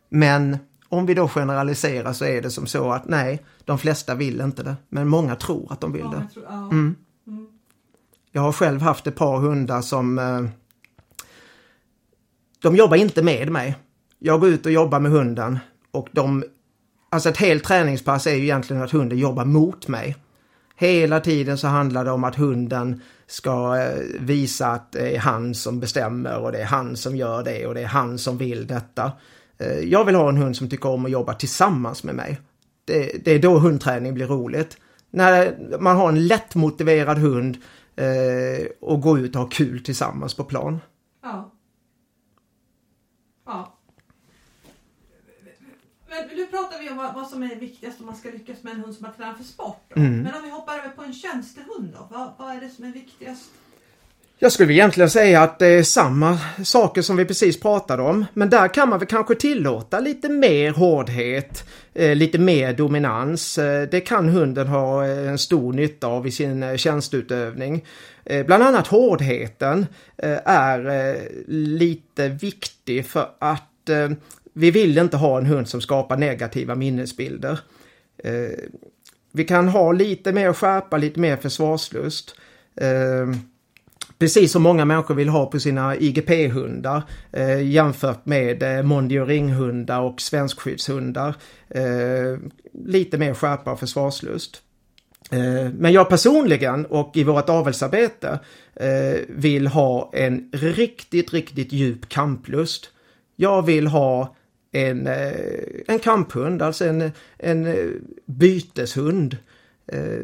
[0.08, 0.58] Men
[0.88, 4.62] om vi då generaliserar så är det som så att nej, de flesta vill inte
[4.62, 4.76] det.
[4.88, 6.26] Men många tror att de vill det.
[6.48, 6.68] ja.
[6.70, 6.96] Mm.
[8.32, 10.44] Jag har själv haft ett par hundar som eh,
[12.62, 13.76] De jobbar inte med mig.
[14.18, 15.58] Jag går ut och jobbar med hunden
[15.90, 16.44] och de
[17.08, 20.16] Alltså ett helt träningspass är ju egentligen att hunden jobbar mot mig.
[20.76, 25.54] Hela tiden så handlar det om att hunden ska eh, visa att det är han
[25.54, 28.66] som bestämmer och det är han som gör det och det är han som vill
[28.66, 29.12] detta.
[29.58, 32.40] Eh, Jag vill ha en hund som tycker om att jobba tillsammans med mig.
[32.84, 34.76] Det, det är då hundträning blir roligt.
[35.10, 37.56] När man har en lättmotiverad hund
[37.96, 40.80] eh, och går ut och har kul tillsammans på plan.
[41.22, 41.52] Ja.
[43.46, 43.78] Ja.
[46.08, 48.72] Men nu pratar vi om vad, vad som är viktigast om man ska lyckas med
[48.72, 49.92] en hund som har tränat för sport.
[49.96, 50.22] Mm.
[50.22, 52.08] Men om vi hoppar över på en tjänstehund då?
[52.10, 53.50] Vad, vad är det som är viktigast?
[54.38, 58.24] Jag skulle egentligen säga att det är samma saker som vi precis pratade om.
[58.34, 63.58] Men där kan man väl kanske tillåta lite mer hårdhet, eh, lite mer dominans.
[63.58, 67.84] Eh, det kan hunden ha eh, en stor nytta av i sin tjänstutövning.
[68.46, 69.86] Bland annat hårdheten
[70.44, 71.18] är
[71.50, 73.90] lite viktig för att
[74.52, 77.58] vi vill inte ha en hund som skapar negativa minnesbilder.
[79.32, 82.34] Vi kan ha lite mer skärpa, lite mer försvarslust.
[84.18, 87.02] Precis som många människor vill ha på sina IGP-hundar
[87.32, 91.34] eh, jämfört med eh, Mondio och ringhundar och svenskskyddshundar.
[91.68, 92.38] Eh,
[92.72, 94.62] lite mer skärpa och försvarslust.
[95.30, 98.38] Eh, men jag personligen och i vårt avelsarbete
[98.74, 102.90] eh, vill ha en riktigt, riktigt djup kamplust.
[103.36, 104.36] Jag vill ha
[104.72, 105.30] en, eh,
[105.88, 107.86] en kamphund, alltså en, en eh,
[108.26, 109.36] byteshund.
[109.92, 110.20] Eh,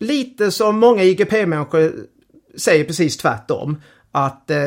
[0.00, 1.92] Eh, lite som många IGP-människor
[2.56, 3.82] säger precis tvärtom.
[4.12, 4.58] Att eh,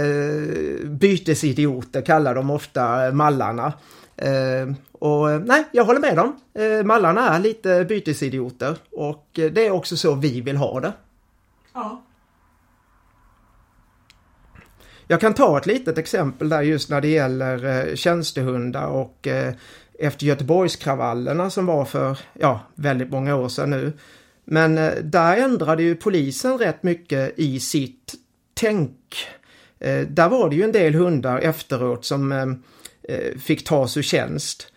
[0.85, 3.73] bytesidioter kallar de ofta mallarna.
[4.15, 6.39] Eh, och eh, nej, jag håller med dem.
[6.53, 10.93] Eh, mallarna är lite bytesidioter och eh, det är också så vi vill ha det.
[11.73, 12.03] Ja.
[15.07, 19.53] Jag kan ta ett litet exempel där just när det gäller eh, tjänstehundar och eh,
[19.99, 23.93] efter Göteborgskravallerna som var för, ja, väldigt många år sedan nu.
[24.49, 28.13] Men eh, där ändrade ju polisen rätt mycket i sitt
[28.53, 29.17] tänk.
[29.79, 34.71] Eh, där var det ju en del hundar efteråt som eh, fick tas ur tjänst.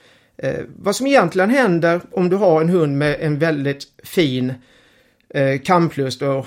[0.76, 4.54] Vad som egentligen händer om du har en hund med en väldigt fin
[5.64, 6.46] kamplust och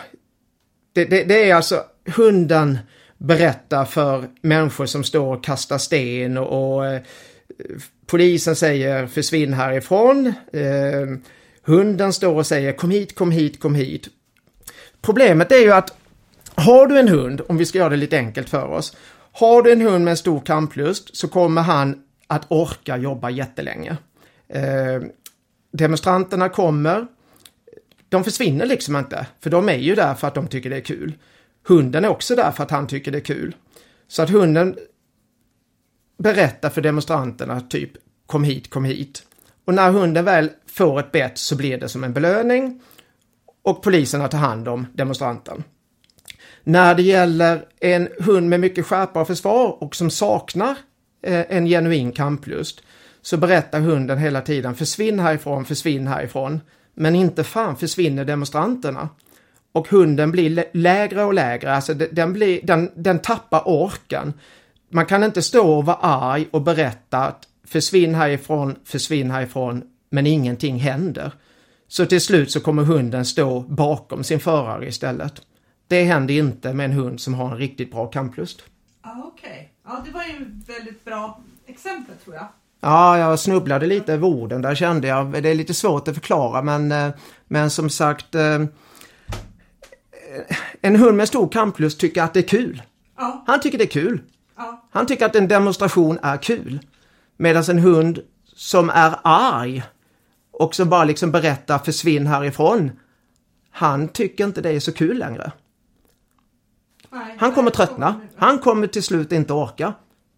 [0.93, 1.83] det, det, det är alltså
[2.15, 2.77] hunden
[3.17, 7.01] berättar för människor som står och kastar sten och, och
[8.05, 10.33] polisen säger försvinn härifrån.
[10.53, 11.17] Eh,
[11.63, 14.07] hunden står och säger kom hit, kom hit, kom hit.
[15.01, 15.97] Problemet är ju att
[16.55, 18.95] har du en hund, om vi ska göra det lite enkelt för oss.
[19.31, 23.97] Har du en hund med en stor kamplust så kommer han att orka jobba jättelänge.
[24.47, 25.01] Eh,
[25.71, 27.07] demonstranterna kommer.
[28.09, 30.81] De försvinner liksom inte, för de är ju där för att de tycker det är
[30.81, 31.13] kul.
[31.67, 33.55] Hunden är också där för att han tycker det är kul.
[34.07, 34.77] Så att hunden
[36.17, 37.91] berättar för demonstranterna typ
[38.25, 39.23] kom hit, kom hit.
[39.65, 42.81] Och när hunden väl får ett bett så blir det som en belöning
[43.63, 45.63] och poliserna tar hand om demonstranten.
[46.63, 50.77] När det gäller en hund med mycket skärpa och försvar och som saknar
[51.21, 52.83] eh, en genuin kamplust
[53.21, 56.61] så berättar hunden hela tiden försvinn härifrån, försvinn härifrån.
[56.93, 59.09] Men inte fan försvinner demonstranterna.
[59.71, 64.33] Och hunden blir lägre och lägre, alltså den, blir, den, den tappar orken.
[64.89, 70.27] Man kan inte stå och vara arg och berätta att försvinn härifrån, försvinn härifrån, men
[70.27, 71.31] ingenting händer.
[71.87, 75.41] Så till slut så kommer hunden stå bakom sin förare istället.
[75.87, 78.61] Det händer inte med en hund som har en riktigt bra kamplust.
[79.03, 79.73] Ja, okej.
[79.85, 82.47] Ja, det var ju väldigt bra exempel tror jag.
[82.81, 85.43] Ja, jag snubblade lite över orden där kände jag.
[85.43, 87.09] Det är lite svårt att förklara men, eh,
[87.47, 88.59] men som sagt eh,
[90.81, 92.81] En hund med stor kamplust tycker att det är kul.
[93.17, 94.21] Ja, Han tycker det är kul.
[94.57, 96.79] ja, Han tycker att en demonstration är kul.
[97.37, 98.19] Medan en hund
[98.55, 99.83] som är arg
[100.51, 102.91] och som bara liksom berättar försvinn härifrån.
[103.71, 105.51] Han tycker inte det är så kul längre.
[107.37, 108.21] Han kommer tröttna.
[108.35, 109.93] Han kommer till slut inte orka.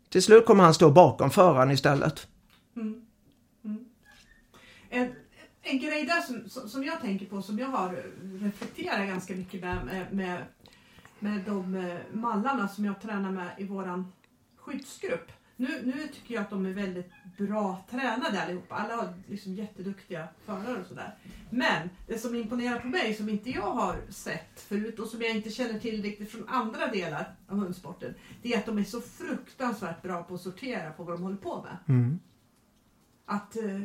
[0.09, 2.27] Till slut kommer han stå bakom föraren istället.
[4.89, 5.15] En,
[5.61, 8.03] en grej där som, som, jag tänker på, som jag har
[8.41, 10.43] reflekterat ganska mycket med, med, med,
[11.19, 14.11] med de eh, mallarna som jag tränar med i våran
[14.57, 15.31] skyddsgrupp.
[15.57, 18.75] Nu, nu tycker jag att de är väldigt bra tränade allihopa.
[18.75, 21.15] Alla har liksom jätteduktiga förare och sådär.
[21.49, 25.31] Men det som imponerar på mig som inte jag har sett förut och som jag
[25.31, 28.13] inte känner till riktigt från andra delar av hundsporten.
[28.41, 31.37] Det är att de är så fruktansvärt bra på att sortera på vad de håller
[31.37, 31.95] på med.
[31.95, 32.19] Mm.
[33.25, 33.81] Att eh,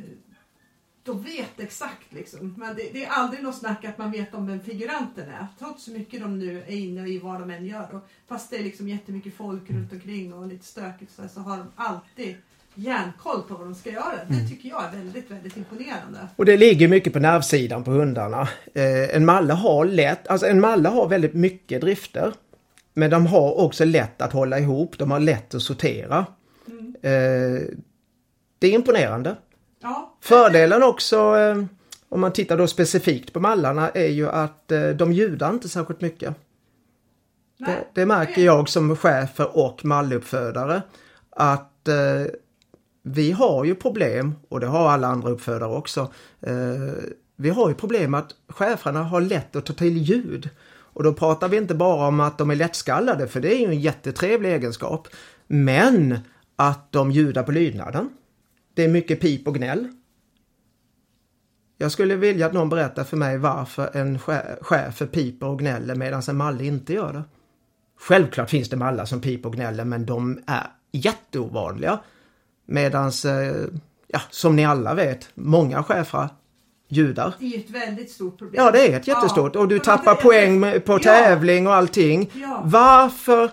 [1.05, 2.55] de vet exakt liksom.
[2.59, 5.47] Men det, det är aldrig något snack att man vet om vem figuranten är.
[5.59, 7.95] Trots hur mycket de nu är inne i vad de än gör.
[7.95, 11.41] Och fast det är liksom jättemycket folk runt omkring och lite stökigt så, här, så
[11.41, 12.37] har de alltid
[12.75, 14.25] järnkoll på vad de ska göra.
[14.29, 16.19] Det tycker jag är väldigt, väldigt imponerande.
[16.37, 18.49] Och det ligger mycket på nervsidan på hundarna.
[18.75, 22.33] Eh, en malle har lätt, alltså en malle har väldigt mycket drifter.
[22.95, 26.27] Men de har också lätt att hålla ihop, de har lätt att sortera.
[27.03, 27.63] Eh,
[28.59, 29.37] det är imponerande.
[29.83, 31.65] Ja, Fördelen också, eh,
[32.09, 36.01] om man tittar då specifikt på mallarna, är ju att eh, de ljudar inte särskilt
[36.01, 36.35] mycket.
[37.59, 40.83] Det, det märker jag som chefer och malluppfödare.
[41.31, 42.33] Att eh,
[43.03, 46.01] vi har ju problem, och det har alla andra uppfödare också.
[46.41, 46.53] Eh,
[47.37, 50.49] vi har ju problem att cheferna har lätt att ta till ljud.
[50.93, 53.67] Och då pratar vi inte bara om att de är lättskallade, för det är ju
[53.67, 55.09] en jättetrevlig egenskap.
[55.47, 56.19] Men
[56.57, 58.09] att de ljudar på lydnaden.
[58.75, 59.89] Det är mycket pip och gnäll.
[61.79, 65.95] Jag skulle vilja att någon berättar för mig varför en che- chefer piper och gnäller
[65.95, 67.23] medan en malle inte gör det.
[67.99, 71.99] Självklart finns det mallar som piper och gnäller men de är jätteovanliga.
[72.67, 73.65] Medans, eh,
[74.07, 76.29] ja, som ni alla vet, många chefer
[76.89, 77.35] ljudar.
[77.39, 78.65] det är ju ett väldigt stort problem.
[78.65, 79.55] Ja, det är ett jättestort.
[79.55, 80.99] Ja, Och du tappar poäng på Ja.
[80.99, 82.31] tävling och allting.
[82.35, 82.63] Ja.
[82.65, 83.51] Varför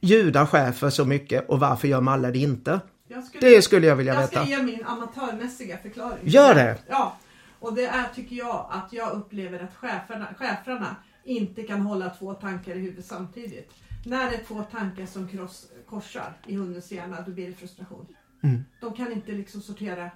[0.00, 2.80] ljudar chefer så mycket och varför gör mallar det inte?
[3.08, 4.44] Jag skulle, Det skulle jag vilja jag veta.
[4.44, 6.18] ska ge min amatörmässiga förklaring.
[6.22, 6.78] Gör det.
[6.88, 7.16] Ja.
[7.58, 12.34] Och det är, tycker jag, att jag upplever att cheferna, cheferna inte kan hålla två
[12.34, 13.70] tankar i huvudet samtidigt.
[14.06, 18.06] När det är två tankar som kross, korsar i hundens hjärna, då blir det frustration.
[18.42, 18.64] Mm.
[18.80, 20.10] De kan inte liksom sortera.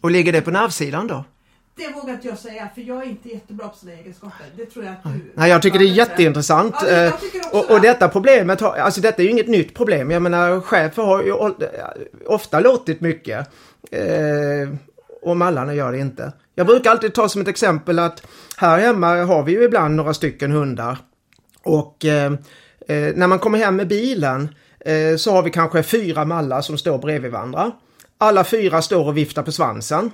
[0.00, 1.24] Och ligger det på nervsidan då?
[1.76, 4.46] Det vågar inte jag säga, för jag är inte jättebra på sådana egenskaper.
[4.56, 5.32] Det tror jag att du...
[5.34, 6.74] Nej, jag tycker det är jätteintressant.
[6.80, 7.12] Ja, det- Eh,
[7.52, 7.88] och, och det.
[7.88, 10.10] detta problemet har, alltså detta är ju inget nytt problem.
[10.10, 11.64] Jag menar chefer har ju ol-
[12.26, 13.48] ofta låtit mycket.
[13.90, 14.68] Eh,
[15.22, 16.32] och mallarna gör det inte.
[16.54, 18.22] Jag brukar alltid ta som ett exempel att
[18.56, 20.98] här hemma har vi ju ibland några stycken hundar.
[21.62, 22.32] Och eh,
[22.88, 24.48] eh, när man kommer hem med bilen
[24.80, 27.70] eh, så har vi kanske fyra mallar som står bredvid varandra.
[28.18, 30.10] Alla fyra står och viftar på svansen.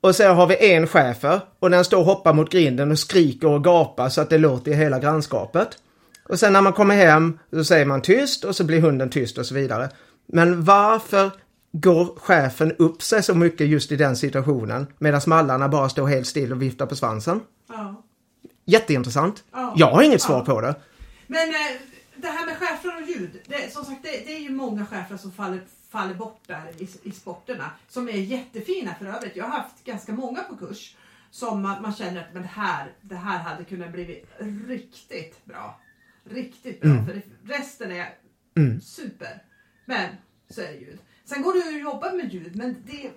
[0.00, 3.48] Och sen har vi en chefer och den står och hoppar mot grinden och skriker
[3.48, 5.68] och gapar så att det låter i hela grannskapet.
[6.28, 9.38] Och sen när man kommer hem så säger man tyst och så blir hunden tyst
[9.38, 9.88] och så vidare.
[10.26, 11.30] Men varför
[11.72, 16.26] går chefen upp sig så mycket just i den situationen medan mallarna bara står helt
[16.26, 17.40] still och viftar på svansen?
[17.68, 18.02] Ja.
[18.66, 19.44] Jätteintressant.
[19.52, 19.74] Ja.
[19.76, 20.54] Jag har inget svar Ja.
[20.54, 20.74] på det.
[21.26, 21.54] Men eh,
[22.16, 23.30] det här med chefer och ljud.
[23.46, 26.88] Det, som sagt, det, det är ju många chefer som faller, faller bort där i,
[27.02, 27.70] i sporterna.
[27.88, 29.36] Som är jättefina för övrigt.
[29.36, 30.96] Jag har haft ganska många på kurs.
[31.30, 34.24] Som man, man känner att men det, här, det här hade kunnat bli
[34.66, 35.80] riktigt bra.
[36.24, 37.04] Riktigt bra.
[37.06, 37.22] För det,
[37.54, 38.14] resten är
[38.56, 38.80] Mm.
[38.80, 39.42] super.
[39.84, 40.08] Men
[40.50, 40.98] så är det ljud.
[41.24, 42.56] Sen går det ju att jobba med ljud.
[42.56, 43.10] Men det,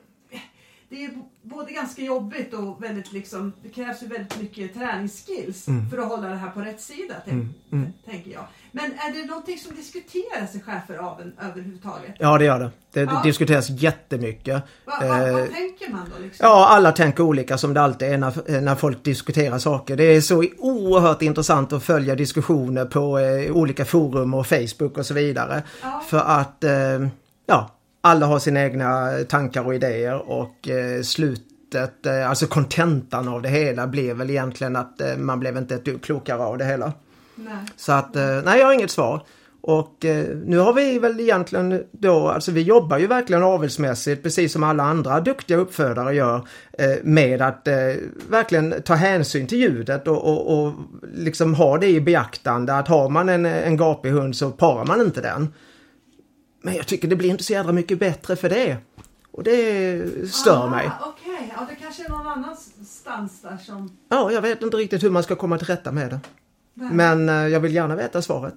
[0.90, 5.98] det är både ganska jobbigt och väldigt liksom, det krävs ju väldigt mycket träningsskills för
[5.98, 7.56] att hålla det här på rätt sida, tänk,
[8.06, 8.46] tänker jag.
[8.76, 12.16] Men är det någonting som diskuteras i chefer av en överhuvudtaget?
[12.20, 12.70] Ja, det gör det.
[12.94, 13.22] Det Ja.
[13.24, 14.64] diskuteras jättemycket.
[14.86, 16.24] Va, va, Eh, vad tänker man då?
[16.24, 16.48] Liksom?
[16.48, 19.96] Ja, alla tänker olika som det alltid är när, när folk diskuterar saker.
[19.96, 25.06] Det är så oerhört intressant att följa diskussioner på eh, olika forum och Facebook och
[25.06, 25.64] så vidare.
[25.82, 26.04] Ja.
[26.10, 27.08] För att, eh,
[27.46, 27.70] ja,
[28.02, 33.50] alla har sina egna tankar och idéer och eh, slutet, eh, alltså kontentan av det
[33.50, 36.94] hela blev väl egentligen att eh, man blev inte ett klokare av det hela.
[37.36, 37.56] Nej.
[37.76, 39.26] Så att, eh, nej jag har inget svar.
[39.66, 44.54] Och eh, nu har vi väl egentligen då, alltså vi jobbar ju verkligen avelsmässigt precis
[44.54, 47.76] som alla andra duktiga uppfödare gör eh, med att eh,
[48.30, 50.74] verkligen ta hänsyn till ljudet och, och, och
[51.14, 55.02] liksom ha det i beaktande att har man en, en gapig hund så parar man
[55.02, 55.54] inte den.
[56.62, 58.78] Men jag tycker det blir inte så jädra mycket bättre för det.
[59.32, 60.92] Och det stör ah, mig.
[61.02, 63.98] Okej, ja, det kanske är någon annanstans där som...
[64.10, 66.20] Ja, jag vet inte riktigt hur man ska komma till rätta med det.
[66.74, 68.56] Men eh, jag vill gärna veta svaret.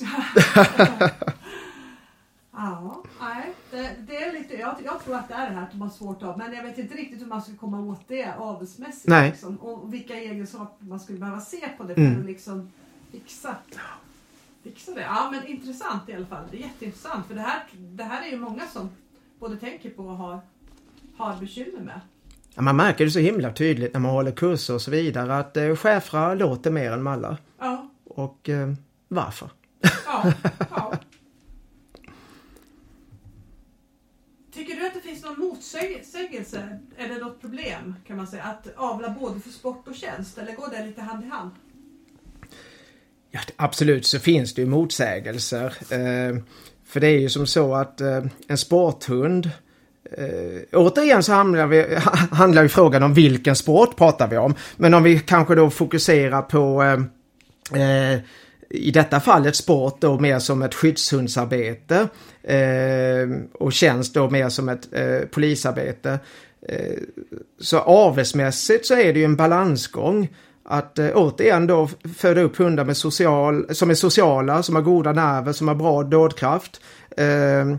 [2.54, 5.70] Ja, nej, det, det är lite, jag, jag tror att det är det här att
[5.72, 8.34] de har svårt av, men jag vet inte riktigt hur man ska komma åt det
[8.38, 9.08] avelsmässigt.
[9.08, 9.30] Nej.
[9.30, 12.20] Liksom, och vilka egenskaper man skulle behöva se på det för Mm.
[12.20, 12.72] att liksom
[13.10, 13.56] fixa,
[14.62, 15.00] fixa det.
[15.00, 16.44] Ja, men intressant i alla fall.
[16.50, 18.90] Det är jätteintressant för det här, det här är ju många som
[19.38, 20.40] både tänker på och har,
[21.16, 22.00] har bekymmer med.
[22.54, 25.56] Ja, man märker det så himla tydligt när man håller kurser och så vidare att
[25.56, 27.36] eh, schäfrar låter mer än mallar.
[27.58, 28.72] Ja, Och eh,
[29.08, 29.50] varför?
[30.06, 30.32] ja,
[30.70, 30.92] ja.
[35.72, 36.78] motsägelse?
[36.96, 38.42] Är det något problem kan man säga?
[38.42, 41.50] Att avla både för sport och tjänst eller går det lite hand i hand?
[43.30, 45.66] Ja, absolut så finns det ju motsägelser.
[45.66, 46.36] Eh,
[46.84, 49.50] för det är ju som så att eh, en sporthund
[50.18, 51.98] Eh, återigen så handlar, vi,
[52.30, 54.54] handlar ju frågan om vilken sport pratar vi om.
[54.76, 58.20] Men om vi kanske då fokuserar på eh, eh,
[58.70, 62.08] i detta fallet sport då mer som ett skyddshundsarbete
[62.42, 66.18] eh, och tjänst då mer som ett eh, polisarbete.
[66.68, 66.98] Eh,
[67.60, 70.28] så avelsmässigt så är det ju en balansgång
[70.64, 75.12] att eh, återigen då föda upp hundar med social, som är sociala, som har goda
[75.12, 76.80] nerver, som har bra dådkraft.
[77.16, 77.76] Eh,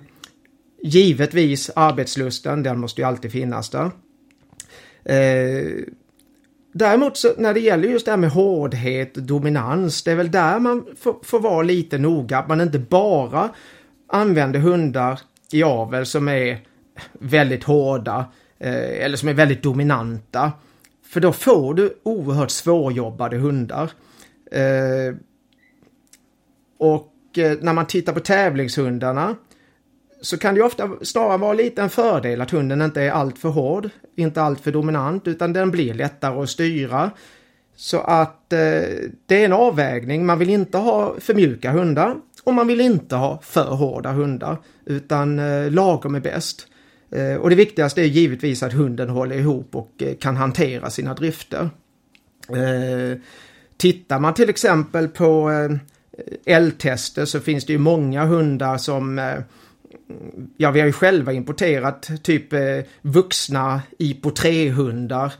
[0.85, 3.91] Givetvis arbetslusten, den måste ju alltid finnas där.
[5.05, 5.83] Eh,
[6.73, 10.59] däremot så när det gäller just det här med hårdhet, dominans, det är väl där
[10.59, 12.37] man får, får vara lite noga.
[12.37, 13.49] Att man inte bara
[14.07, 15.19] använder hundar
[15.51, 16.59] i avel som är
[17.13, 18.25] väldigt hårda
[18.59, 20.51] eh, eller som är väldigt dominanta.
[21.05, 23.91] För då får du oerhört svårjobbade hundar.
[24.51, 25.15] Eh,
[26.77, 29.35] och eh, när man tittar på tävlingshundarna
[30.23, 33.89] så kan det ofta snarare vara lite en fördel att hunden inte är alltför hård,
[34.15, 37.11] inte alltför dominant, utan den blir lättare att styra.
[37.75, 38.59] Så att eh,
[39.25, 40.25] det är en avvägning.
[40.25, 44.57] Man vill inte ha för mjuka hundar och man vill inte ha för hårda hundar,
[44.85, 46.67] utan eh, lagom är bäst.
[47.11, 51.13] Eh, och det viktigaste är givetvis att hunden håller ihop och eh, kan hantera sina
[51.13, 51.69] drifter.
[52.49, 53.19] Eh,
[53.77, 55.77] tittar man till exempel på eh,
[56.45, 59.39] L-tester så finns det ju många hundar som eh,
[60.57, 65.33] ja, vi har ju själva importerat typ eh, vuxna IPO 3-hundar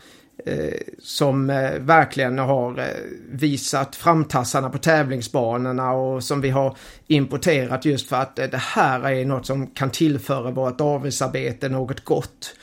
[0.45, 2.85] eh, som eh, verkligen har eh,
[3.31, 9.09] visat framtassarna på tävlingsbanorna och som vi har importerat just för att eh, det här
[9.09, 12.55] är något som kan tillföra vårt avelsarbete något gott.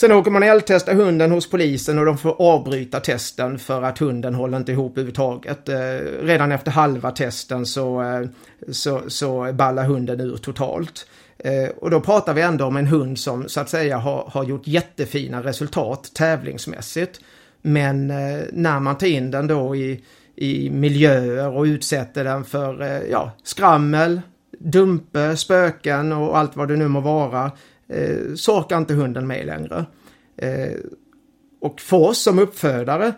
[0.00, 4.34] Sen åker man eldtesta hunden hos polisen och de får avbryta testen för att hunden
[4.34, 5.68] håller inte ihop överhuvudtaget.
[5.68, 5.76] Eh,
[6.22, 8.28] redan efter halva testen så, eh,
[8.72, 11.06] så, så ballar hunden ur totalt.
[11.38, 14.44] Eh, och då pratar vi ändå om en hund som så att säga har, har
[14.44, 17.20] gjort jättefina resultat tävlingsmässigt.
[17.62, 20.04] Men eh, när man tar in den då i,
[20.36, 24.20] i miljöer och utsätter den för eh, ja, skrammel,
[24.58, 27.52] dumpe, spöken och allt vad det nu må vara
[28.36, 29.84] så orkar inte hunden med längre.
[31.60, 33.12] Och för oss som uppfödare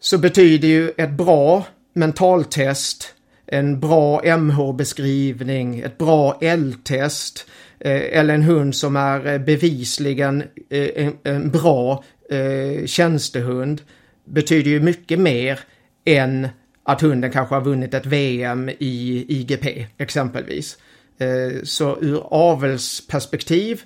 [0.00, 3.14] så betyder ju ett bra mentaltest
[3.48, 7.46] en bra MH-beskrivning, ett bra L-test
[7.80, 13.82] eh, eller en hund som är eh, bevisligen eh, en, bra eh, tjänstehund
[14.24, 15.60] betyder ju mycket mer
[16.04, 16.48] än
[16.82, 20.78] att hunden kanske har vunnit ett VM i IGP exempelvis.
[21.18, 23.82] Eh, så ur avelsperspektiv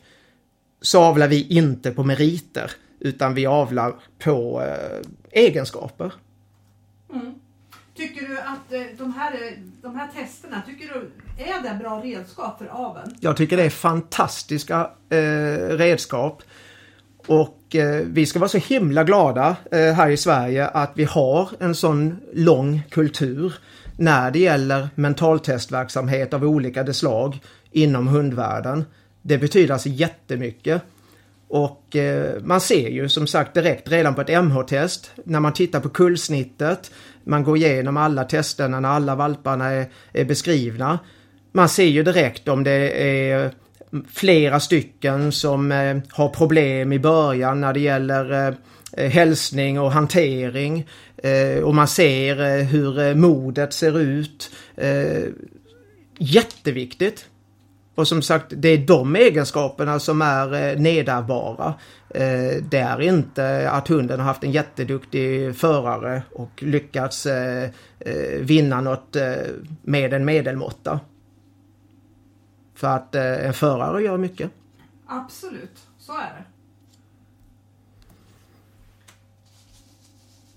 [0.81, 6.13] så avlar vi inte på meriter utan vi avlar på eh, egenskaper.
[7.13, 7.35] Mm.
[7.97, 11.11] Tycker du att eh, de här, eh, de här testerna, tycker du
[11.45, 13.17] är det bra redskap för aveln?
[13.21, 15.19] Jag tycker det är fantastiska eh,
[15.77, 16.43] redskap.
[17.27, 21.49] Och eh, vi ska vara så himla glada eh, här i Sverige att vi har
[21.61, 23.55] en sån lång kultur
[23.97, 27.41] när det gäller mentaltestverksamhet av olika slag
[27.71, 28.85] inom hundvärlden.
[29.23, 30.83] Det betyder alltså jättemycket.
[31.49, 35.81] Och eh, man ser ju som sagt direkt redan på ett MH-test när man tittar
[35.81, 36.91] på kullsnittet
[37.25, 40.99] man går igenom alla testerna när alla valparna är, är beskrivna.
[41.53, 43.51] Man ser ju direkt om det är
[44.13, 48.49] flera stycken som eh, har problem i början när det gäller
[48.97, 50.87] eh, hälsning och hantering.
[51.17, 54.51] Eh, och man ser eh, hur eh, modet ser ut.
[54.77, 55.25] Eh,
[56.19, 57.27] jätteviktigt.
[57.95, 61.75] Och som sagt, det är de egenskaperna som är eh, nedärvbara.
[62.15, 68.41] Eh, det är inte att hunden har haft en jätteduktig förare och lyckats eh, eh,
[68.41, 69.17] vinna något
[69.83, 71.01] med en medelmåtta.
[72.75, 74.51] För att en förare gör mycket.
[75.07, 76.45] Absolut, så är det.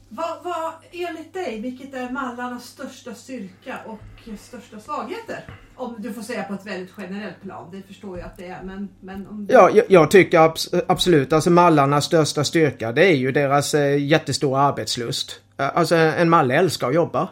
[0.09, 5.64] Vad, vad, enligt dig, vilket är mallarnas största styrka och största svagheter?
[5.75, 8.63] Om du får säga på ett väldigt generellt plan, det förstår jag att det är.
[8.63, 9.53] Men, men om du...
[9.53, 14.03] Ja, jag, jag tycker abs absolut, alltså mallarnas största styrka det är ju deras eh,
[14.03, 15.41] jättestora arbetslust.
[15.57, 17.29] Eh, alltså en malle älskar att jobba.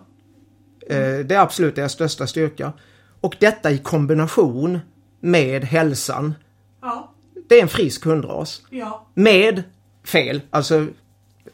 [0.89, 1.27] Eh, mm.
[1.27, 2.73] det är absolut deras största styrka.
[3.21, 4.79] Och detta i kombination
[5.19, 6.33] med hälsan.
[6.81, 7.13] Ja.
[7.49, 8.61] Det är en frisk hundras.
[8.69, 9.07] Ja.
[9.13, 9.63] Med
[10.03, 10.87] fel, alltså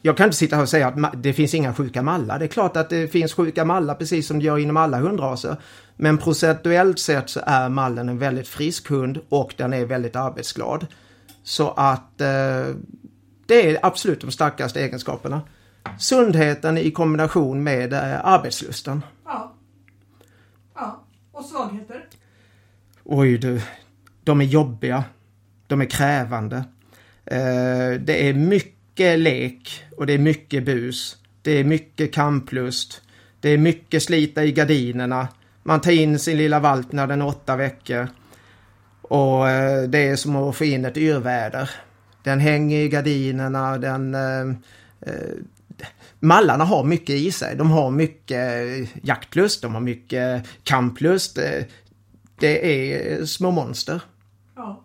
[0.02, 2.40] jag kan inte sitta här och säga att det finns inga sjuka mallar.
[2.40, 5.58] Det är klart att det finns sjuka mallar precis som det gör inom alla hundraser.
[6.02, 10.88] Men procentuellt sett så är mallen en väldigt frisk hund och den är väldigt arbetsglad.
[11.44, 12.66] Så att eh,
[13.46, 15.42] det är absolut de starkaste egenskaperna.
[16.00, 19.04] Sundheten i kombination med eh, arbetslusten.
[19.26, 19.56] Ja.
[20.76, 21.04] Ja.
[21.32, 22.06] Och svagheter?
[23.04, 23.62] Oj du,
[24.24, 25.04] de är jobbiga.
[25.68, 26.58] De är krävande.
[27.26, 31.18] Eh, det är mycket lek och det är mycket bus.
[31.42, 33.02] Det är mycket kamplust.
[33.40, 35.28] Det är mycket slita i gardinerna.
[35.70, 38.08] Man tar in sin lilla valp när den är åtta veckor.
[39.02, 41.70] Och eh, det är som att få in ett yrväder.
[42.24, 44.16] Den hänger i gardinerna, den...
[44.16, 44.42] Eh,
[45.02, 45.36] eh,
[46.20, 47.56] mallarna har mycket i sig.
[47.56, 48.70] De har mycket
[49.04, 51.38] jaktlust, de har mycket kamplust.
[51.38, 51.64] Eh,
[52.40, 54.02] det är små monster.
[54.56, 54.84] Ja.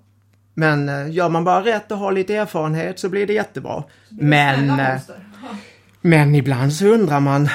[0.54, 3.84] Men gör man bara rätt och har lite erfarenhet så blir det jättebra.
[4.08, 4.80] Det Men,
[6.00, 7.48] men ibland så undrar man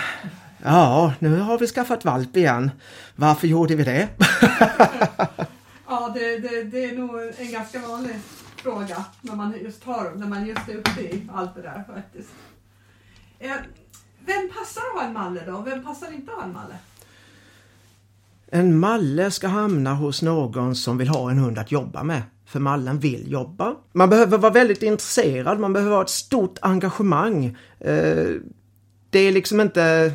[0.64, 2.72] Ja, nu har vi skaffat valp igen.
[3.16, 4.10] Varför gjorde vi det?
[5.92, 8.16] Ja, det, det, det är nog en ganska vanlig
[8.56, 12.30] fråga när man just har när man just är uppe i allt det där faktiskt.
[13.40, 13.52] Eh,
[14.26, 15.62] vem passar att ha en malle då?
[15.62, 16.76] Vem passar inte att ha en malle?
[18.52, 22.22] En malle ska hamna hos någon som vill ha en hund att jobba med.
[22.46, 23.76] För mallen vill jobba.
[23.94, 27.46] Man behöver vara väldigt intresserad, man behöver ha ett stort engagemang.
[27.80, 28.28] Eh,
[29.10, 30.14] Det är liksom inte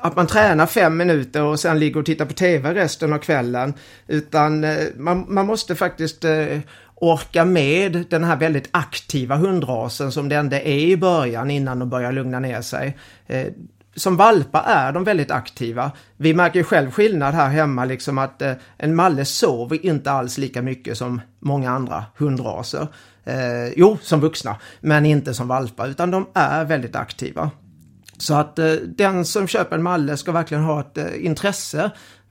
[0.00, 3.74] att man tränar fem minuter och sen ligger och tittar på TV resten av kvällen.
[4.06, 6.58] Utan eh, man, man måste faktiskt eh,
[6.94, 11.90] orka med den här väldigt aktiva hundrasen som det ändå är i början innan de
[11.90, 12.98] börjar lugna ner sig.
[13.26, 13.46] Eh,
[13.94, 15.90] som valpar är de väldigt aktiva.
[16.16, 18.42] Vi märker själv skillnad här hemma liksom att
[18.76, 22.88] en malle sover inte alls lika mycket som många andra hundraser.
[23.28, 27.50] Eh, jo, som vuxna, men inte som valpar utan de är väldigt aktiva.
[28.18, 31.90] Så att eh, den som köper en malle ska verkligen ha ett eh, intresse,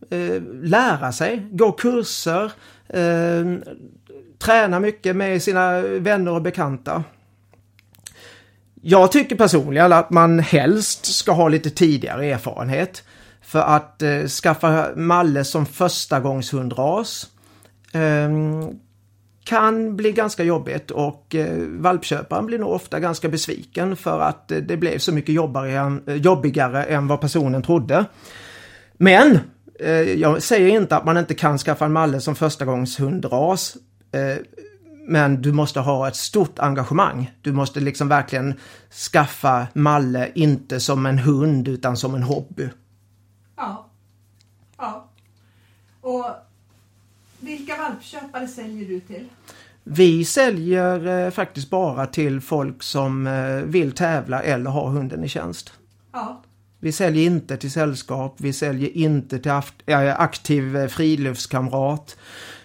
[0.10, 2.52] eh, lära sig, gå kurser,
[2.90, 3.46] eh,
[4.40, 7.04] träna mycket med sina vänner och bekanta.
[8.82, 13.04] Jag tycker personligen att man helst ska ha lite tidigare erfarenhet.
[13.42, 17.28] För att eh, skaffa malle som förstagångshundras
[17.92, 18.30] eh,
[19.48, 24.58] kan bli ganska jobbigt och eh, valpköparen blir nog ofta ganska besviken för att eh,
[24.58, 28.06] det blev så mycket jobbigare, än- eh, jobbigare än vad personen trodde.
[28.98, 29.40] Men
[29.80, 33.78] eh, jag säger inte att man inte kan skaffa en malle som förstagångshundras.
[34.12, 34.38] Eh,
[35.08, 37.32] men du måste ha ett stort engagemang.
[37.42, 38.54] Du måste liksom verkligen
[39.12, 42.70] skaffa malle, inte som en hund utan som en hobby.
[43.58, 43.90] Ja.
[44.78, 45.10] Ja.
[46.02, 46.26] Och
[47.48, 49.26] vilka valpköpare säljer du till?
[49.84, 55.30] Vi säljer eh, faktiskt bara till folk som eh, vill tävla eller ha hunden i
[55.30, 55.74] tjänst.
[56.14, 56.44] Ja.
[56.80, 59.52] Vi säljer inte till sällskap, vi säljer inte till
[59.86, 62.18] äh, aktiv eh, friluftskamrat.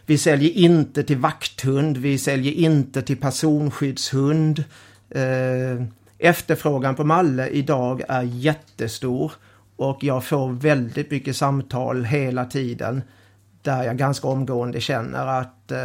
[0.07, 4.64] Vi säljer inte till vakthund, vi säljer inte till personskyddshund.
[5.11, 5.87] Eh,
[6.18, 9.33] efterfrågan på Malle idag är jättestor
[9.76, 13.03] och jag får väldigt mycket samtal hela tiden
[13.62, 15.78] där jag ganska omgående känner att eh,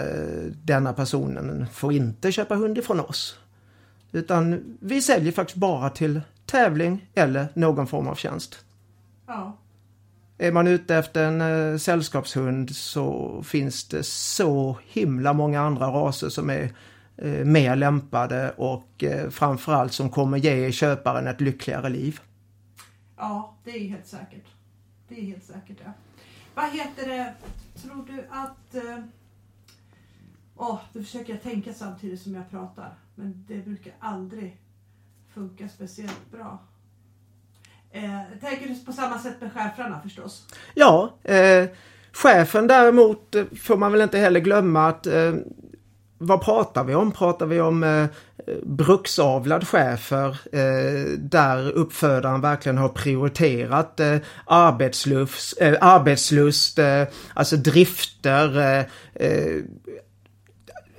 [0.64, 3.40] denna personen får inte köpa hund ifrån oss.
[4.12, 8.66] Utan vi säljer faktiskt bara till tävling eller någon form av tjänst.
[9.28, 9.58] Ja.
[10.38, 16.30] Är man ute efter en eh, sällskapshund så finns det så himla många andra raser
[16.30, 16.72] som är
[17.18, 22.20] eh, mer lämpade och eh, framförallt som kommer ge köparen ett lyckligare liv.
[23.18, 24.46] Ja, det är helt säkert.
[25.08, 25.92] Det är helt säkert ja.
[26.58, 27.34] Vad heter det,
[27.82, 28.76] tror du att...
[30.56, 32.94] Åh, Åh, nu försöker jag tänka samtidigt som jag pratar.
[33.16, 34.58] Men det brukar aldrig
[35.34, 36.60] funka speciellt bra.
[37.92, 40.48] Eh, tänker du på samma sätt med schäfrarna förstås?
[40.74, 41.66] Ja, eh,
[42.12, 45.34] chefen däremot eh, får man väl inte heller glömma att eh,
[46.18, 47.12] vad pratar vi om?
[47.12, 48.06] Pratar vi om eh,
[48.64, 58.60] bruksavlad schäfer eh, där uppfödaren verkligen har prioriterat eh, arbetslust, eh, arbetslust eh, alltså drifter,
[58.60, 58.86] eh,
[59.28, 59.62] eh,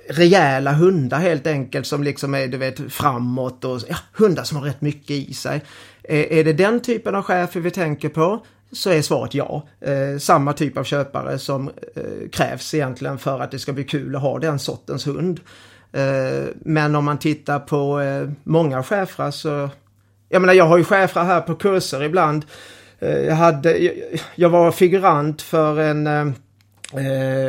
[0.09, 4.65] rejäla hundar helt enkelt som liksom är du vet framåt och ja, hundar som har
[4.65, 5.61] rätt mycket i sig.
[6.03, 9.67] Eh, är det den typen av chefer vi tänker på så är svaret ja.
[9.81, 14.15] Eh, samma typ av köpare som eh, krävs egentligen för att det ska bli kul
[14.15, 15.39] att ha den sortens hund.
[15.91, 19.69] Eh, men om man tittar på eh, många schäfrar så
[20.29, 22.45] jag menar jag har ju schäfrar här på kurser ibland.
[22.99, 23.91] Eh, jag, hade,
[24.35, 26.07] jag, var figurant för en,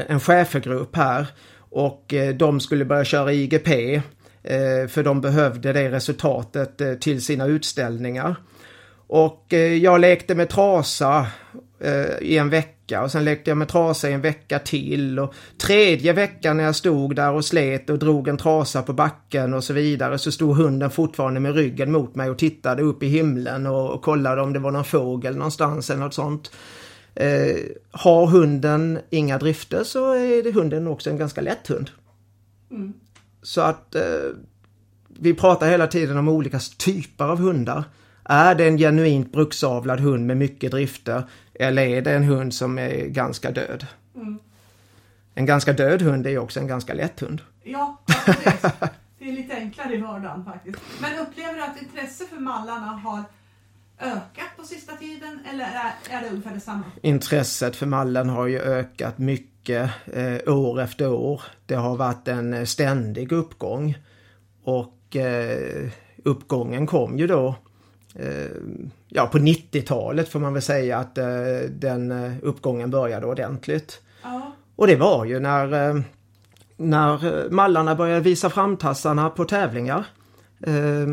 [0.09, 1.27] en schäfergrupp här
[1.71, 4.03] och de skulle börja köra IGP
[4.89, 8.37] för de behövde det resultatet till sina utställningar.
[9.07, 11.27] Och jag lekte med trasa
[12.21, 15.35] i en vecka vecka och sen lekte jag med trasa i en vecka till och
[15.59, 19.65] tredje veckan när jag stod där och slet och drog en trasa på backen och
[19.65, 23.67] så vidare så stod hunden fortfarande med ryggen mot mig och tittade upp i himlen
[23.67, 26.51] och, och kollade om det var någon fågel någonstans eller något sånt.
[27.15, 27.57] Eh,
[27.93, 31.91] har hunden inga drifter så är det hunden också en ganska lätt hund.
[32.71, 32.93] Mm.
[33.43, 34.33] Så att eh,
[35.21, 37.85] vi pratar hela tiden om olika typer av hundar.
[38.25, 42.79] Är det en genuint bruksavlad hund med mycket drifter eller är det en hund som
[42.79, 43.87] är ganska död?
[44.15, 44.39] Mm.
[45.35, 47.43] En ganska död hund är också en ganska lätt hund.
[47.63, 48.63] Ja, precis.
[49.19, 50.79] Det är lite enklare i vardagen faktiskt.
[51.01, 53.25] Men upplever du att intresset för mallarna har
[54.01, 55.65] ökat på sista tiden eller
[56.11, 56.83] är, det ungefär detsamma?
[57.03, 61.43] Intresset för mallen har ju ökat mycket eh, år efter år.
[61.67, 63.99] Det har varit en eh, ständig uppgång.
[64.65, 65.91] Och eh,
[66.25, 67.55] uppgången kom ju då
[69.09, 71.25] ja, på 90-talet får man väl säga att eh,
[71.71, 74.01] den eh, uppgången började ordentligt.
[74.23, 74.53] Ja.
[74.77, 76.01] Och det var ju när, eh,
[76.77, 80.07] när eh, mallarna började visa framtassarna på tävlingar.
[80.67, 81.07] Eh,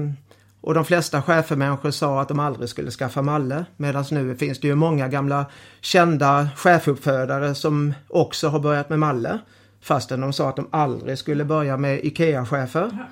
[0.62, 3.66] och de flesta schäfermänniskor sa att de aldrig skulle skaffa malle.
[3.78, 5.46] Medan nu finns det ju många gamla
[5.82, 9.40] kända schäferuppfödare som också har börjat med malle.
[9.82, 13.08] Fastän de sa att de aldrig skulle börja med IKEA-chefer.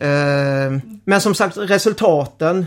[0.00, 2.66] Eh, Men som sagt resultaten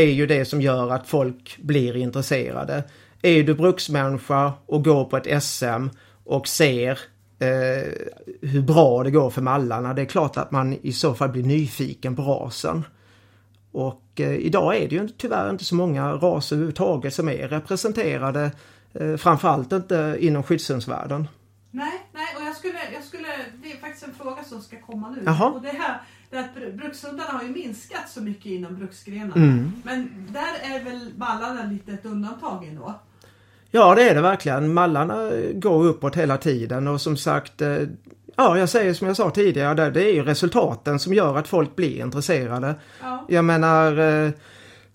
[0.00, 2.84] är ju det som gör att folk blir intresserade.
[3.22, 5.88] Är du bruksmänniska och går på ett SM
[6.24, 6.98] och ser
[7.38, 7.92] eh,
[8.40, 9.94] hur bra det går för mallarna.
[9.94, 12.84] Det är klart att man i så fall blir nyfiken på rasen.
[13.72, 18.50] Och eh, idag är det ju tyvärr inte så många raser överhuvudtaget som är representerade.
[18.94, 21.28] Eh, framförallt inte inom skyddshundsvärlden.
[21.70, 23.28] Nej, nej, och jag skulle, jag skulle,
[23.62, 25.22] det är faktiskt en fråga som ska komma nu.
[25.26, 25.50] Jaha.
[25.50, 26.00] Och det här,
[26.30, 29.34] det att br- brukshundarna har ju minskat så mycket inom bruksgrenarna.
[29.34, 29.72] Mm.
[29.84, 32.94] Men där är väl mallarna lite ett undantag ändå?
[33.70, 34.74] Ja det är det verkligen.
[34.74, 37.76] Mallarna går uppåt hela tiden och som sagt eh,
[38.36, 41.76] Ja, jag säger som jag sa tidigare, det- är ju resultaten som gör att folk
[41.76, 42.74] blir intresserade.
[43.02, 43.26] Ja.
[43.28, 44.30] Jag menar, eh,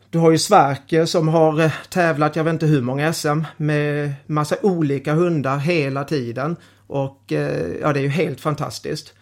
[0.09, 4.13] du har ju Sverker som har eh, tävlat, jag vet inte hur många SM, med
[4.25, 6.55] massa olika hundar hela tiden.
[6.87, 9.13] Och eh, ja, det är ju helt fantastiskt.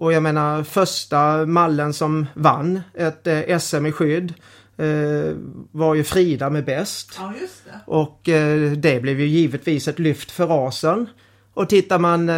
[0.00, 4.34] Och jag menar första mallen som vann ett eh, SM i skydd
[4.76, 5.36] eh,
[5.72, 7.14] var ju Frida med bäst.
[7.18, 7.32] ja,
[7.64, 7.80] det.
[7.86, 11.08] Och eh, det blev ju givetvis ett lyft för rasen.
[11.54, 12.30] Och tittar man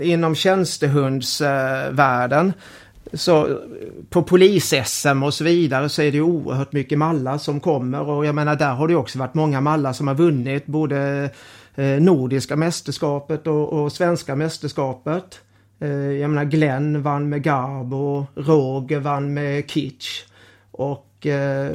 [0.00, 2.52] inom tjänstehundsvärlden
[3.12, 3.60] så
[4.10, 8.34] på polis-SM och så vidare så är det oerhört mycket mallar som kommer och jag
[8.34, 11.30] menar där har det också varit många mallar som har vunnit både
[12.00, 15.40] Nordiska mästerskapet och, och Svenska mästerskapet.
[15.80, 20.24] Eh, jag menar Glenn vann med Garbo, Roger vann med Kitsch.
[20.70, 21.70] Och eh,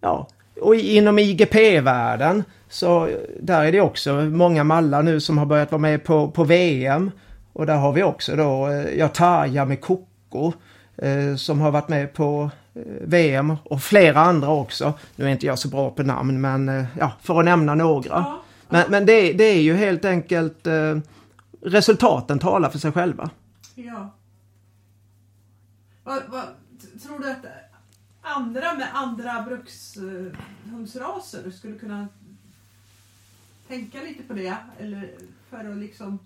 [0.00, 0.26] ja,
[0.60, 5.72] och inom IGP-världen så eh, där är det också många mallar nu som har börjat
[5.72, 7.10] vara med på, på VM.
[7.52, 10.52] Och där har vi också då, eh, ja Tarja med Koko
[10.96, 14.92] eh, som har varit med på eh, VM och flera andra också.
[15.16, 18.08] Nu är inte jag så bra på namn men eh, ja, för att nämna några.
[18.08, 18.42] Ja.
[18.68, 20.98] Men, men det, det är ju helt enkelt eh,
[21.62, 23.30] resultaten talar för sig själva.
[23.74, 24.10] Ja.
[26.04, 26.44] Vad, vad,
[27.02, 27.44] tror du att
[28.22, 32.08] andra med andra brukshundsraser skulle kunna
[33.68, 34.56] tänka lite på det?
[34.78, 35.10] Eller
[35.50, 36.18] för att liksom...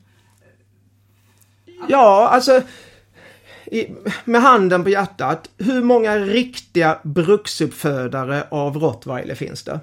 [1.89, 2.63] Ja, alltså
[3.67, 5.51] i, med handen på hjärtat.
[5.59, 9.81] Hur många riktiga bruksuppfödare av rottweiler finns det?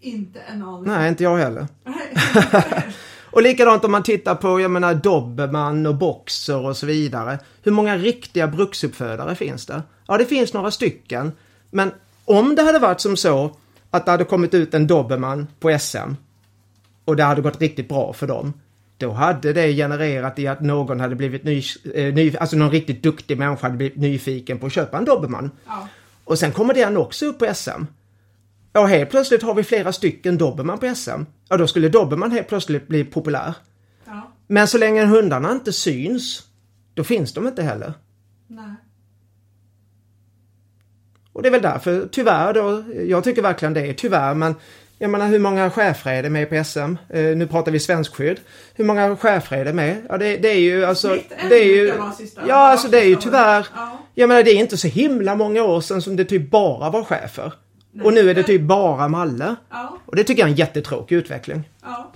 [0.00, 0.92] Inte en aning.
[0.92, 1.66] Nej, inte jag heller.
[3.32, 7.38] Och likadant om man tittar på, jag menar Dobermann och Boxer och så vidare.
[7.62, 9.82] Hur många riktiga bruksuppfödare finns det?
[10.06, 11.32] Ja, det finns några stycken.
[11.70, 11.90] Men
[12.24, 13.56] om det hade varit som så
[13.90, 16.14] att det hade kommit ut en Dobermann på SM
[17.04, 18.52] och det hade gått riktigt bra för dem.
[18.98, 21.62] Då hade det genererat i att någon hade blivit ny,
[21.94, 25.50] eh, ny alltså någon riktigt duktig människa hade blivit nyfiken på att köpa en Dobermann.
[25.66, 25.88] ja.
[26.24, 27.84] Och sen kommer den också upp på SM.
[28.72, 31.22] Ja, helt plötsligt har vi flera stycken Dobermann på SM.
[31.48, 33.54] Ja, då skulle Dobermann helt plötsligt bli populär.
[34.06, 34.32] Ja.
[34.46, 36.42] Men så länge hundarna inte syns,
[36.94, 37.92] då finns de inte heller.
[38.46, 38.74] Nej.
[41.32, 44.54] Och det är väl därför, tyvärr då, jag tycker verkligen det är tyvärr, men
[44.98, 46.96] jag menar hur många schäfrar är det med på SM?
[47.08, 48.40] Eh, nu pratar vi svenskskydd.
[48.74, 50.06] Hur många schäfrar är det med?
[50.08, 51.18] Ja, det, det är ju alltså...
[51.48, 51.94] Det är ju,
[52.48, 53.66] ja, alltså det är ju tyvärr...
[54.14, 57.04] Jag menar det är inte så himla många år sedan som det typ bara var
[57.92, 58.06] schäfer.
[58.06, 59.56] Och nu är det typ bara malle.
[59.70, 59.98] Ja.
[60.06, 61.68] Och det tycker jag är en jättetråkig utveckling.
[61.82, 62.12] Ja.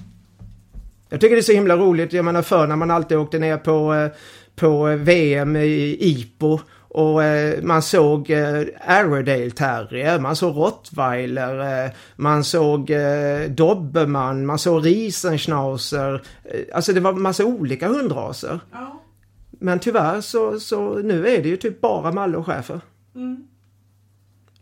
[1.08, 2.12] Jag tycker det är så himla roligt.
[2.12, 4.10] Jag menar förr när man alltid åkte ner på, eh,
[4.56, 11.90] på VM i IPO Och eh, man såg eh, Arredale terrier, man såg rottweiler, eh,
[12.16, 16.22] man såg eh, dobermann, man såg riesenschnauzer.
[16.44, 18.60] Eh, alltså det var massa olika hundraser.
[18.72, 19.02] Ja.
[19.50, 22.80] Men tyvärr så, så nu är det ju typ bara malle och schäfer.
[23.14, 23.46] Mm.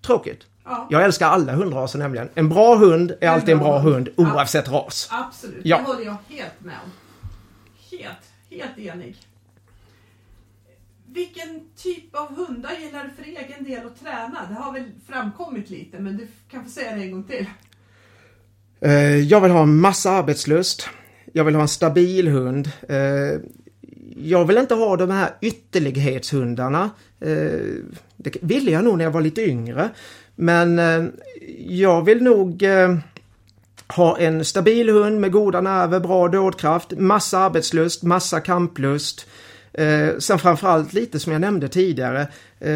[0.07, 0.47] Tråkigt.
[0.65, 0.89] Ja.
[0.91, 2.29] Jag älskar alla hundraser nämligen.
[2.35, 5.09] En bra hund är alltid en bra hund oavsett ras.
[5.13, 5.79] Absolut, Ja.
[5.79, 6.91] det håller jag helt med om.
[7.99, 8.19] Helt,
[8.51, 9.17] helt enig.
[11.07, 14.39] Vilken typ av hundar gillar du för egen del att träna?
[14.49, 17.47] Det har väl framkommit lite, men du kan få säga det en gång till.
[18.81, 20.89] Eh, Jag vill ha en massa arbetslust.
[21.33, 22.71] Jag vill ha en stabil hund.
[22.89, 23.41] Eh,
[24.17, 26.91] Jag vill inte ha de här ytterlighetshundarna.
[27.21, 27.61] Eh,
[28.17, 29.89] Det ville jag nog när jag var lite yngre.
[30.35, 31.05] Men eh,
[31.67, 32.97] jag vill nog eh,
[33.89, 39.27] ha en stabil hund med goda nerver, bra dådkraft, massa arbetslust, massa kamplust.
[39.73, 42.29] Eh, sen framförallt lite som jag nämnde tidigare.
[42.61, 42.73] Eh,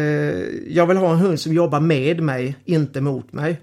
[0.67, 3.61] jag vill ha en hund som jobbar med mig, inte mot mig.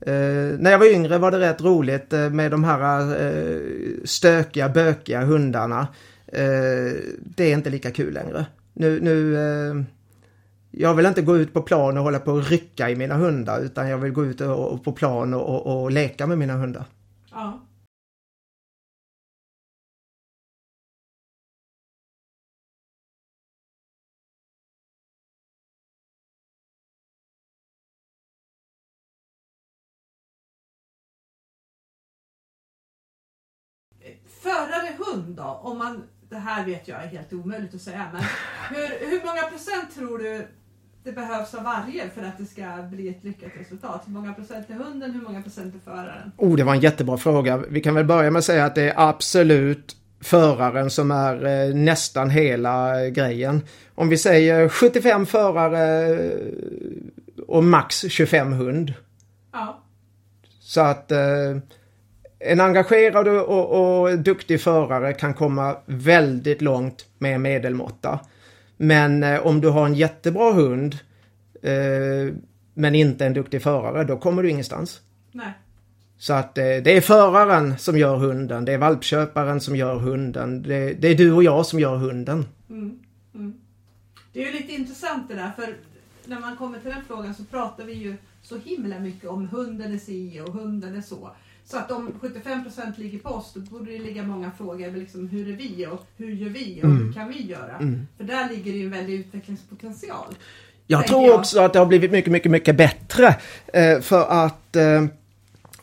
[0.00, 3.60] Eh, när jag var yngre var det rätt roligt eh, med de här eh,
[4.04, 5.88] stökiga, bökiga hundarna.
[6.26, 8.46] Eh, det är inte lika kul längre.
[8.72, 9.74] Nu, nu eh,
[10.70, 13.60] jag vill inte gå ut på plan och hålla på och rycka i mina hundar
[13.60, 16.54] utan jag vill gå ut och, och på plan och, och, och leka med mina
[16.54, 16.84] hundar.
[17.30, 17.60] Ja.
[34.26, 35.42] Förare hund då?
[35.42, 38.22] Om man, det här vet jag är helt omöjligt att säga, men
[38.70, 40.46] hur, hur många procent tror du
[41.04, 44.02] det behövs av varje för att det ska bli ett lyckat resultat?
[44.06, 46.32] Hur många procent är hunden, hur många procent är föraren?
[46.36, 47.56] Oh, det var en jättebra fråga.
[47.56, 51.74] Vi kan väl börja med att säga att det är absolut föraren som är eh,
[51.74, 53.62] nästan hela eh, grejen.
[53.94, 56.38] Om vi säger 75 förare eh,
[57.46, 58.94] och max 25 hund.
[59.52, 59.82] Ja,
[60.60, 61.18] Så att eh,
[62.38, 68.20] en engagerad och, och, duktig förare kan komma väldigt långt med medelmåtta.
[68.76, 70.98] Men eh, om du har en jättebra hund
[71.62, 72.34] eh,
[72.74, 75.00] men inte en duktig förare, då kommer du ingenstans.
[75.32, 75.52] nej.
[76.20, 80.62] Så att eh, det är föraren som gör hunden, det är valpköparen som gör hunden,
[80.62, 82.46] det, det är du och jag som gör hunden.
[82.70, 82.98] Mm,
[83.34, 83.54] mm.
[84.32, 85.74] Det är ju lite intressant det där för
[86.24, 89.94] när man kommer till den frågan så pratar vi ju så himla mycket om hunden
[89.94, 91.30] är si och hunden är så.
[91.70, 94.90] Så att om 75% ligger på oss då borde det ligga många frågor.
[94.90, 97.76] Liksom, hur är vi och hur gör vi och hur kan vi göra?
[97.76, 98.06] Mm.
[98.16, 100.34] För där ligger det ju en väldig utvecklingspotential.
[100.86, 101.38] Jag tror jag.
[101.38, 103.36] också att det har blivit mycket, mycket, mycket bättre.
[103.72, 105.04] Eh, för att eh,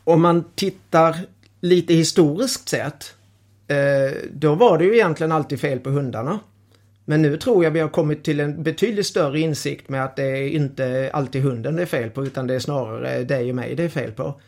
[0.03, 1.15] om man tittar
[1.61, 3.15] lite historiskt sett,
[3.67, 6.39] eh, då var det ju egentligen alltid fel på hundarna.
[7.05, 10.23] Men nu tror jag vi har kommit till en betydligt större insikt med att det
[10.23, 13.75] är inte alltid hunden det är fel på utan det är snarare dig och mig
[13.75, 14.39] det är fel på.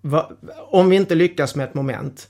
[0.00, 0.30] Va,
[0.70, 2.28] om vi inte lyckas med ett moment,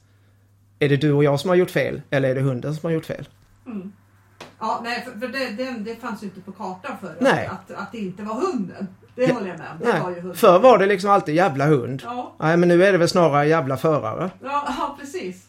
[0.79, 2.93] är det du och jag som har gjort fel eller är det hunden som har
[2.93, 3.29] gjort fel?
[3.67, 3.93] Mm.
[4.61, 7.47] Ja, nej, för, för det, det, det fanns ju inte på kartan förr Nej.
[7.47, 8.89] att, att det inte var hunden.
[9.15, 9.79] Det Ja, håller jag med om.
[9.79, 10.37] Det var ju Nej, hunden.
[10.37, 12.03] förr var det liksom alltid jävla hund.
[12.05, 14.31] Ja, Nej men nu är det väl snarare jävla förare.
[14.43, 15.48] Ja, ja, precis.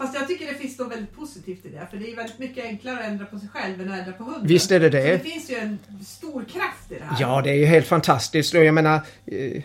[0.00, 1.86] Fast jag tycker det finns något väldigt positivt i det.
[1.90, 4.24] För det är väldigt mycket enklare att ändra på sig själv än att ändra på
[4.24, 4.46] hunden.
[4.46, 5.02] Visst är det det.
[5.02, 7.16] Så det finns ju en stor kraft i det här.
[7.20, 8.54] Ja, det är ju helt fantastiskt.
[8.54, 9.62] Jag menar, eh,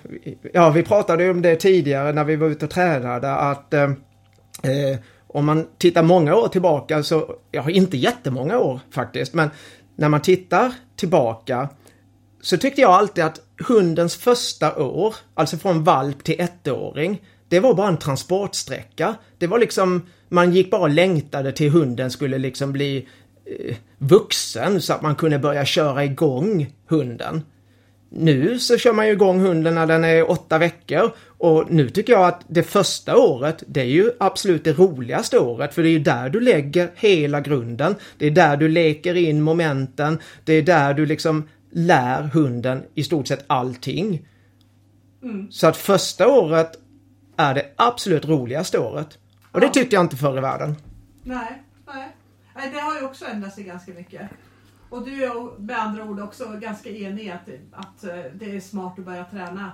[0.53, 3.83] ja vi pratade ju om det tidigare när vi var ute och tränade att eh,
[3.83, 9.49] eh, om man tittar många år tillbaka så, ja inte jättemånga år faktiskt, men
[9.95, 11.69] när man tittar tillbaka
[12.41, 17.21] så tyckte jag alltid att hundens första år, alltså från valp till ettåring,
[17.55, 19.15] det var bara en transportsträcka.
[19.37, 23.07] Det var liksom, man gick bara och längtade till hunden skulle liksom bli
[23.45, 27.41] eh, vuxen så att man kunde börja köra igång hunden.
[28.09, 32.13] Nu så kör man ju igång hunden när den är åtta veckor och nu tycker
[32.13, 35.91] jag att det första året, det är ju absolut det roligaste året för det är
[35.91, 37.95] ju där du lägger hela grunden.
[38.17, 40.19] Det är där du leker in momenten.
[40.43, 44.27] Det är där du liksom lär hunden i stort sett allting.
[45.23, 45.51] Mm.
[45.51, 46.79] Så att första året
[47.37, 49.17] är det absolut roligaste året.
[49.51, 50.75] Och det tyckte jag inte förr i världen.
[51.23, 52.15] Nej, nej.
[52.55, 54.29] nej, det har ju också ändrat sig ganska mycket.
[54.89, 58.99] Och du är med andra ord också ganska enig att, att eh, det är smart
[58.99, 59.71] att börja träna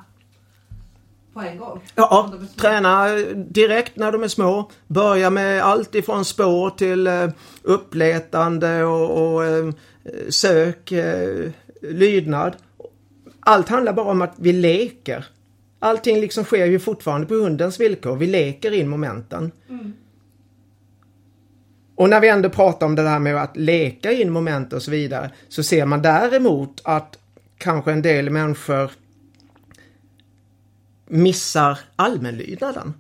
[1.34, 1.82] på en gång.
[1.96, 4.72] Ja, träna direkt när de är små.
[4.88, 7.30] Börja med allt ifrån spår till eh,
[7.62, 9.72] uppletande och, och eh,
[10.30, 10.94] sök,
[11.82, 12.56] lydnad.
[13.40, 15.26] Allt handlar bara om att vi leker.
[15.84, 18.16] Allting liksom sker ju fortfarande på hundens villkor.
[18.16, 19.52] Vi leker in momenten.
[19.70, 19.94] Mm.
[21.96, 24.92] Och när vi ändå pratar om det där med att leka in moment och så
[24.92, 27.18] vidare så ser man däremot att
[27.58, 28.92] kanske en del människor
[31.08, 32.94] missar allmänlydnaden.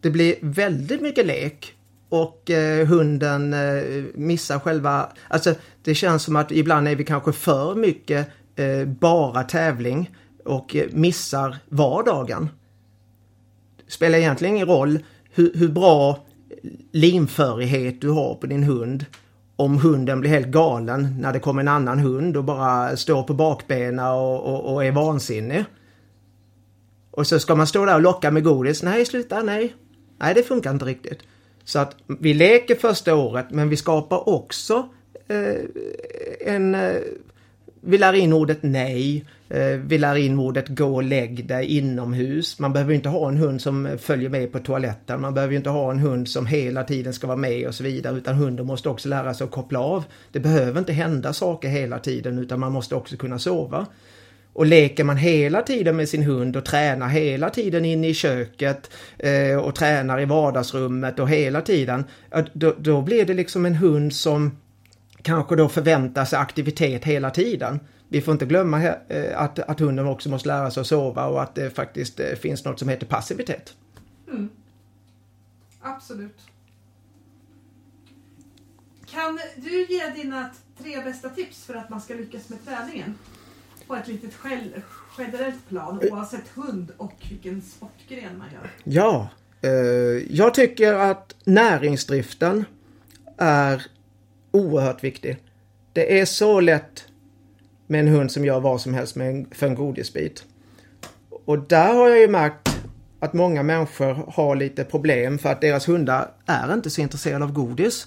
[0.00, 1.74] Det blir väldigt mycket lek
[2.08, 7.32] och eh, hunden eh, missar själva, alltså det känns som att ibland är vi kanske
[7.32, 10.10] för mycket eh, bara tävling
[10.44, 12.48] och eh, missar vardagen.
[13.86, 14.98] Det spelar egentligen ingen roll
[15.34, 16.18] hur, hur bra
[16.92, 19.04] limförighet du har på din hund
[19.56, 23.34] om hunden blir helt galen när det kommer en annan hund och bara står på
[23.34, 25.64] bakbenen och, och, och är vansinnig.
[27.10, 28.82] Och så ska man stå där och locka med godis.
[28.82, 29.74] Nej, sluta, nej.
[30.18, 31.18] Nej, det funkar inte riktigt.
[31.64, 34.88] Så att vi leker första året men vi skapar också
[35.28, 35.54] eh,
[36.40, 36.74] en...
[36.74, 36.96] Eh,
[37.84, 39.24] vi lär in ordet nej.
[39.52, 42.58] Eh, vi lär in ordet gå och lägg dig inomhus.
[42.58, 45.20] Man behöver inte ha en hund som följer med på toaletten.
[45.20, 48.16] Man behöver inte ha en hund som hela tiden ska vara med och så vidare.
[48.16, 50.04] Utan hunden måste också lära sig att koppla av.
[50.32, 53.86] Det behöver inte hända saker hela tiden utan man måste också kunna sova.
[54.52, 58.90] Och leker man hela tiden med sin hund och tränar hela tiden inne i köket
[59.18, 62.04] eh, och tränar i vardagsrummet och hela tiden.
[62.52, 64.58] Då, då blir det liksom en hund som
[65.22, 67.80] kanske då förväntar sig aktivitet hela tiden.
[68.12, 71.42] Vi får inte glömma eh, att, att hunden också måste lära sig att sova och
[71.42, 73.74] att det faktiskt eh, finns något som heter passivitet.
[74.28, 74.48] Mm.
[75.80, 76.38] Absolut.
[79.06, 80.50] Kan du ge dina
[80.82, 83.14] tre bästa tips för att man ska lyckas med träningen?
[83.86, 84.32] På ett litet
[85.18, 88.70] generellt plan oavsett hund och vilken sportgren man gör.
[88.84, 89.28] Ja,
[89.60, 89.70] eh,
[90.36, 92.64] jag tycker att näringsdriften
[93.36, 93.86] är
[94.50, 95.36] oerhört viktig.
[95.92, 97.11] Det är så lätt
[97.92, 100.44] med en hund som gör vad som helst med en, för en godisbit.
[101.44, 102.68] Och där har jag ju märkt
[103.20, 107.52] att många människor har lite problem för att deras hundar är inte så intresserade av
[107.52, 108.06] godis.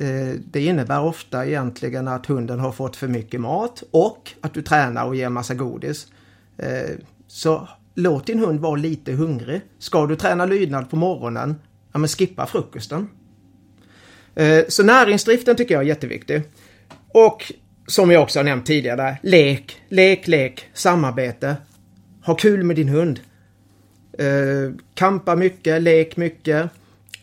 [0.00, 4.62] Eh, det innebär ofta egentligen att hunden har fått för mycket mat och att du
[4.62, 6.06] tränar och ger massa godis.
[6.58, 6.90] Eh,
[7.26, 9.60] så låt din hund vara lite hungrig.
[9.78, 11.54] Ska du träna lydnad på morgonen,
[11.92, 13.08] ja men skippa frukosten.
[14.34, 16.42] Eh, så näringsdriften tycker jag är jätteviktig.
[17.08, 17.52] Och
[17.90, 21.56] som jag också har nämnt tidigare, lek, lek, lek, samarbete.
[22.24, 23.20] Ha kul med din hund.
[24.18, 26.70] Eh, kampa mycket, lek mycket.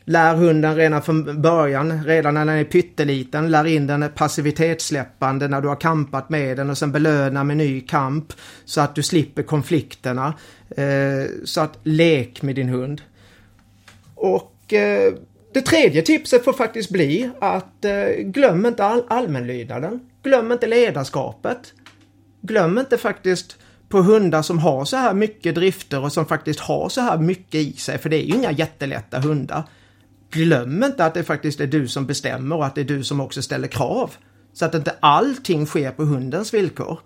[0.05, 5.61] Lär hunden redan från början, redan när den är pytteliten, lär in den passivitetssläppande när
[5.61, 8.33] du har kampat med den och sen belöna med ny kamp
[8.65, 10.33] så att du slipper konflikterna.
[10.69, 13.01] Eh, så att lek med din hund.
[14.15, 15.13] Och eh,
[15.53, 19.99] det tredje tipset får faktiskt bli att eh, glöm inte all allmänlydnaden.
[20.27, 21.73] Glöm inte ledarskapet.
[22.41, 23.57] Glöm inte faktiskt
[23.89, 27.55] på hundar som har så här mycket drifter och som faktiskt har så här mycket
[27.55, 29.63] i sig, för det är ju inga jättelätta hundar
[30.29, 33.21] glöm inte att det faktiskt är du som bestämmer och att det är du som
[33.21, 34.11] också ställer krav.
[34.53, 36.99] Så att inte allting sker på hundens villkor.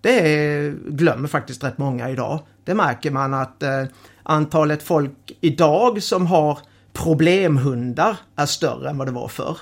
[0.00, 2.40] Det glömmer faktiskt rätt många idag.
[2.64, 3.84] Det märker man att eh,
[4.22, 6.58] antalet folk idag som har
[6.92, 9.58] problemhundar är större än vad det var förr.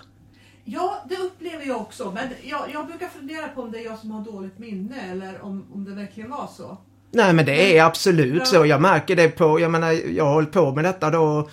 [0.68, 2.10] Ja, det upplever jag också.
[2.14, 5.44] Men jag, jag brukar fundera på om det är jag som har dåligt minne eller
[5.44, 6.76] om, om det verkligen var så.
[7.10, 8.44] Nej men det är absolut ja.
[8.44, 8.66] så.
[8.66, 11.48] Jag märker det på, jag menar jag har hållit på med detta då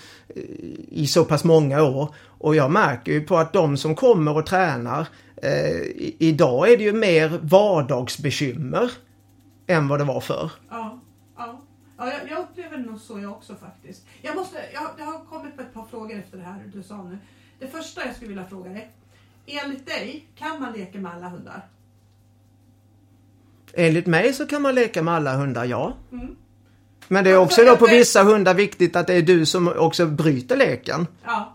[0.90, 2.16] i så pass många år.
[2.26, 5.82] Och jag märker ju på att de som kommer och tränar eh,
[6.20, 8.92] idag är det ju mer vardagsbekymmer
[9.68, 10.52] än vad det var förr.
[10.70, 11.02] Ja,
[11.38, 11.62] ja.
[11.98, 14.06] ja jag, jag upplever det nog så jag också faktiskt.
[14.22, 17.04] Jag, måste, jag, jag har kommit med ett par frågor efter det här du sa
[17.04, 17.18] nu.
[17.60, 18.92] Det första jag skulle vilja fråga dig.
[19.46, 21.68] Enligt dig, kan man leka med alla hundar?
[23.74, 25.98] Enligt mig så kan man leka med alla hundar, ja.
[26.12, 26.36] Mm.
[27.08, 30.06] Men det är också då på vissa hundar viktigt att det är du som också
[30.06, 31.08] bryter leken.
[31.24, 31.53] Ja.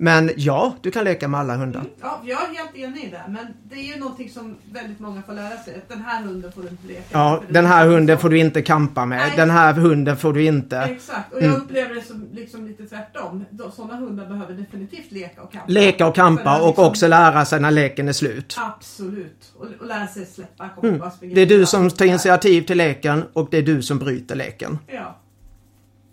[0.00, 1.80] Men ja, du kan leka med alla hundar.
[1.80, 3.22] Mm, ja, jag är helt enig i det.
[3.28, 5.82] Men det är ju någonting som väldigt många får lära sig.
[5.88, 7.20] Den här hunden får du inte leka med.
[7.20, 9.18] Ja, den här hunden får du inte kampa med.
[9.18, 9.32] Nej.
[9.36, 10.78] Den här hunden får du inte.
[10.78, 11.60] Exakt, och jag mm.
[11.60, 13.44] upplever det som liksom lite tvärtom.
[13.72, 15.72] Sådana hundar behöver definitivt leka och kampa.
[15.72, 16.84] Leka och kampa och liksom...
[16.84, 18.56] också lära sig när leken är slut.
[18.58, 19.52] Absolut.
[19.56, 21.00] Och, och lära sig släppa, mm.
[21.20, 24.78] Det är du som tar initiativ till leken och det är du som bryter leken.
[24.86, 25.18] Ja.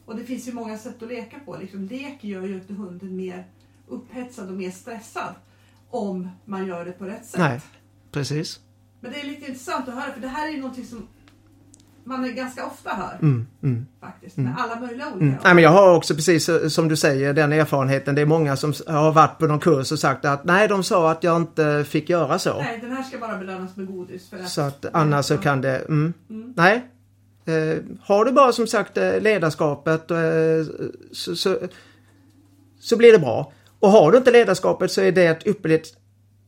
[0.05, 1.57] Och det finns ju många sätt att leka på.
[1.61, 3.45] Liksom, lek gör ju inte hunden mer
[3.87, 5.35] upphetsad och mer stressad
[5.89, 7.39] om man gör det på rätt sätt.
[7.39, 7.61] Nej,
[8.11, 8.59] precis.
[8.99, 11.07] Men det är lite intressant att höra för det här är ju någonting som
[12.05, 13.17] man ganska ofta hör.
[13.21, 14.57] Mm, mm, faktiskt, med mm.
[14.57, 15.25] alla möjliga olika.
[15.25, 15.37] Mm.
[15.43, 18.15] Nej, men jag har också precis som du säger den erfarenheten.
[18.15, 21.11] Det är många som har varit på någon kurs och sagt att nej, de sa
[21.11, 22.57] att jag inte fick göra så.
[22.57, 24.29] Nej, den här ska bara belönas med godis.
[24.29, 26.13] För att så att annars så kan det, mm.
[26.29, 26.53] Mm.
[26.57, 26.91] nej.
[27.45, 30.17] Eh, har du bara som sagt eh, ledarskapet eh,
[31.11, 31.57] så, så,
[32.79, 33.51] så blir det bra.
[33.79, 35.97] Och har du inte ledarskapet så är det ett ypperligt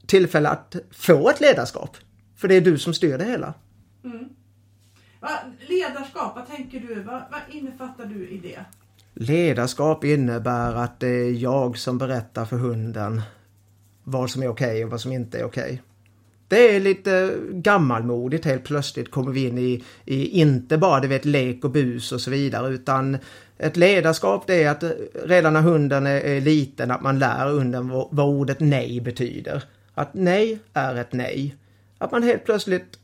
[0.05, 1.97] tillfälle att få ett ledarskap.
[2.35, 3.53] För det är du som styr det hela.
[4.03, 4.29] Mm.
[5.19, 5.29] Va,
[5.67, 7.03] ledarskap, vad tänker du?
[7.03, 8.59] Vad, vad innefattar du i det?
[9.13, 13.21] Ledarskap innebär att det är jag som berättar för hunden
[14.03, 15.63] vad som är okej okay och vad som inte är okej.
[15.63, 15.77] Okay.
[16.47, 21.25] Det är lite gammalmodigt helt plötsligt kommer vi in i, i inte bara du vet
[21.25, 23.17] lek och bus och så vidare utan
[23.57, 24.83] ett ledarskap det är att
[25.25, 29.63] redan när hunden är, är liten att man lär hunden vad, vad ordet nej betyder.
[29.93, 31.55] Att nej är ett nej.
[31.97, 32.99] Att man helt plötsligt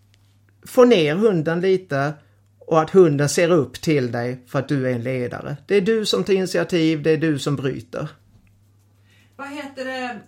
[0.66, 2.14] får ner hunden lite
[2.60, 5.58] och att hunden ser upp till dig för att du är en ledare.
[5.68, 8.08] Det är du som tar initiativ, det är du som bryter.
[9.36, 10.20] Vad heter det?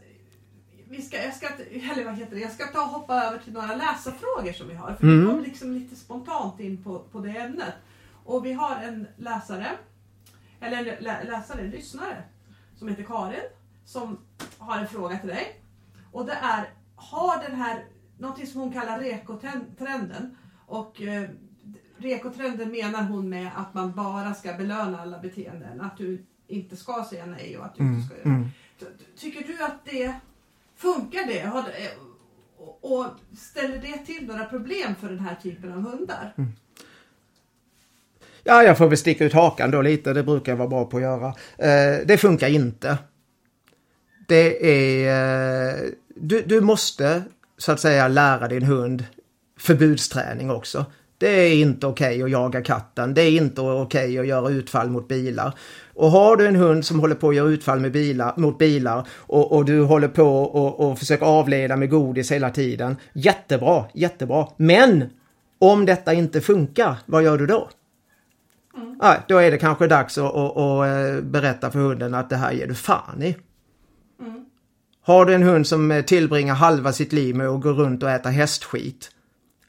[0.95, 1.47] Vi ska, jag, ska,
[1.91, 2.41] eller vad heter det?
[2.41, 4.93] jag ska ta och hoppa över till några läsarfrågor som vi har.
[4.93, 5.19] För mm.
[5.19, 7.73] Vi kom liksom lite spontant in på, på det ämnet.
[8.23, 9.67] Och vi har en läsare,
[10.59, 12.23] eller en lä, läsare, en lyssnare,
[12.75, 13.39] som heter Karin,
[13.85, 14.17] som
[14.57, 15.61] har en fråga till dig.
[16.11, 17.85] Och det är, har den här,
[18.17, 21.29] någonting som hon kallar rekotrenden, och eh,
[21.97, 27.05] rekotrenden menar hon med att man bara ska belöna alla beteenden, att du inte ska
[27.09, 28.49] säga nej och att du mm, inte ska göra mm.
[29.15, 30.15] Tycker du att det
[30.77, 31.49] funkar det?
[32.81, 33.05] Och
[33.37, 36.33] ställer det till några problem för den här typen av hundar?
[36.37, 36.51] Mm.
[38.43, 40.97] Ja, jag får väl sticka ut hakan då lite, det brukar jag vara bra på
[40.97, 41.27] att göra.
[41.57, 42.97] Eh, det funkar inte.
[44.27, 45.83] Det är...
[45.83, 47.23] Eh, du, du måste
[47.57, 49.05] så att säga lära din hund
[49.59, 50.85] förbudsträning också.
[51.17, 53.13] Det är inte okej okay att jaga katten.
[53.13, 55.53] Det är inte okej okay att göra utfall mot bilar.
[55.95, 59.07] Och har du en hund som håller på att göra utfall med bilar, mot bilar
[59.17, 62.97] och, och du håller på och, och försöker avleda med godis hela tiden.
[63.13, 64.47] Jättebra, jättebra.
[64.57, 65.09] Men
[65.59, 67.69] om detta inte funkar, vad gör du då?
[68.77, 68.99] Mm.
[69.01, 72.37] Ja, då är det kanske dags att, att, att, eh, berätta för hunden att det
[72.37, 73.37] här ger du fan i.
[74.21, 74.45] Mm.
[75.01, 78.29] Har du en hund som tillbringar halva sitt liv med att gå runt och äta
[78.29, 79.11] hästskit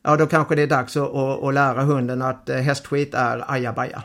[0.07, 3.53] ja då kanske det är dags att, att, att lära hunden att eh, hästskit är
[3.53, 4.03] ajabaja.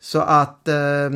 [0.00, 1.10] Så att eh,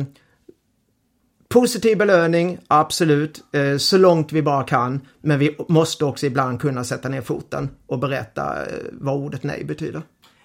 [1.47, 5.07] positiv belöning, absolut, eh, så långt vi bara kan.
[5.21, 9.63] Men vi måste också ibland kunna sätta ner foten och berätta eh, vad ordet nej
[9.63, 10.01] betyder.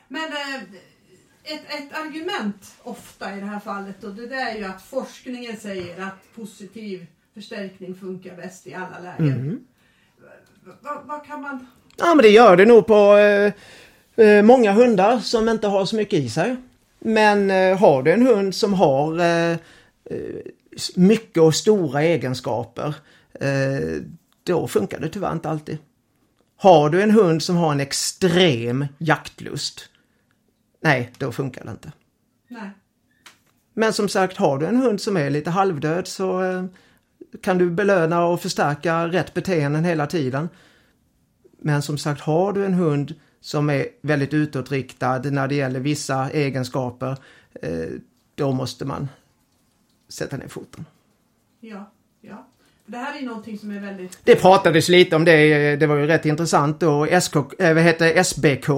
[0.09, 0.62] Men eh,
[1.45, 5.57] ett, ett argument ofta i det här fallet och det där är ju att forskningen
[5.57, 9.32] säger att positiv förstärkning funkar bäst i alla lägen.
[9.32, 9.61] Mm.
[11.05, 11.66] Vad kan man
[11.97, 13.53] Ja men det gör det nog på eh,
[14.26, 16.57] eh, många hundar som inte har så mycket i sig.
[16.99, 19.59] Men eh, har du en hund som har eh, eh
[20.96, 22.94] mycket och stora egenskaper
[24.44, 25.78] då funkar det tyvärr inte alltid.
[26.57, 29.88] Har du en hund som har en extrem jaktlust
[30.80, 31.92] Nej, då funkar det inte.
[32.49, 32.70] Nej.
[33.74, 36.42] Men som sagt, har du en hund som är lite halvdöd så
[37.42, 40.49] kan du belöna och förstärka rätt beteenden hela tiden.
[41.59, 46.30] Men som sagt, har du en hund som är väldigt utåtriktad när det gäller vissa
[46.30, 47.16] egenskaper,
[47.62, 47.70] eh,
[48.34, 49.09] då måste man
[50.09, 50.84] sätta ner foten.
[51.61, 52.47] Ja, ja.
[52.86, 54.18] Det här är någonting som är väldigt...
[54.24, 57.20] Det pratades lite om det, det var ju rätt intressant då.
[57.20, 58.68] SK, äh, vad heter SBK,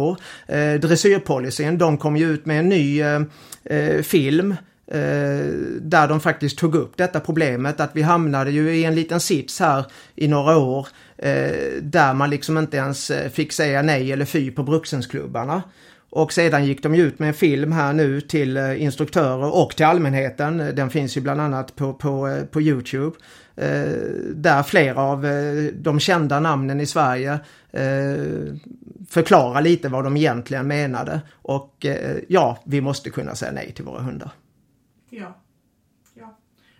[0.46, 3.22] eh, dressyrpolicyn, de kom ju ut med en ny eh,
[3.64, 4.54] eh film
[4.92, 9.20] Eh, där de faktiskt tog upp detta problemet att vi hamnade ju i en liten
[9.20, 9.84] sits här
[10.14, 14.24] i några år eh, Eh, där man liksom inte ens eh, fick säga nej eller
[14.24, 15.62] fy på Bruksensklubbarna.
[16.10, 19.86] Och sedan gick de ut med en film här nu till eh, instruktörer och till
[19.86, 20.56] allmänheten.
[20.58, 23.16] Den finns ju bland annat på, på, på Youtube.
[24.34, 25.26] där flera av
[25.74, 27.38] de kända namnen i Sverige
[29.08, 31.20] förklarar lite vad de egentligen menade.
[31.32, 31.86] Och
[32.28, 34.30] ja, vi måste kunna säga nej till våra hundar.
[35.10, 35.36] Ja.
[36.14, 36.38] ja.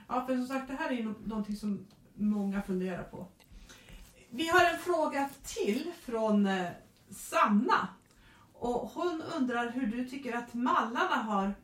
[0.09, 3.26] Ja, för som sagt det här är någonting som många funderar på.
[4.31, 6.70] Vi har en fråga till från eh,
[7.11, 7.89] Sanna.
[8.53, 11.55] Och hon undrar hur du tycker att mallarna har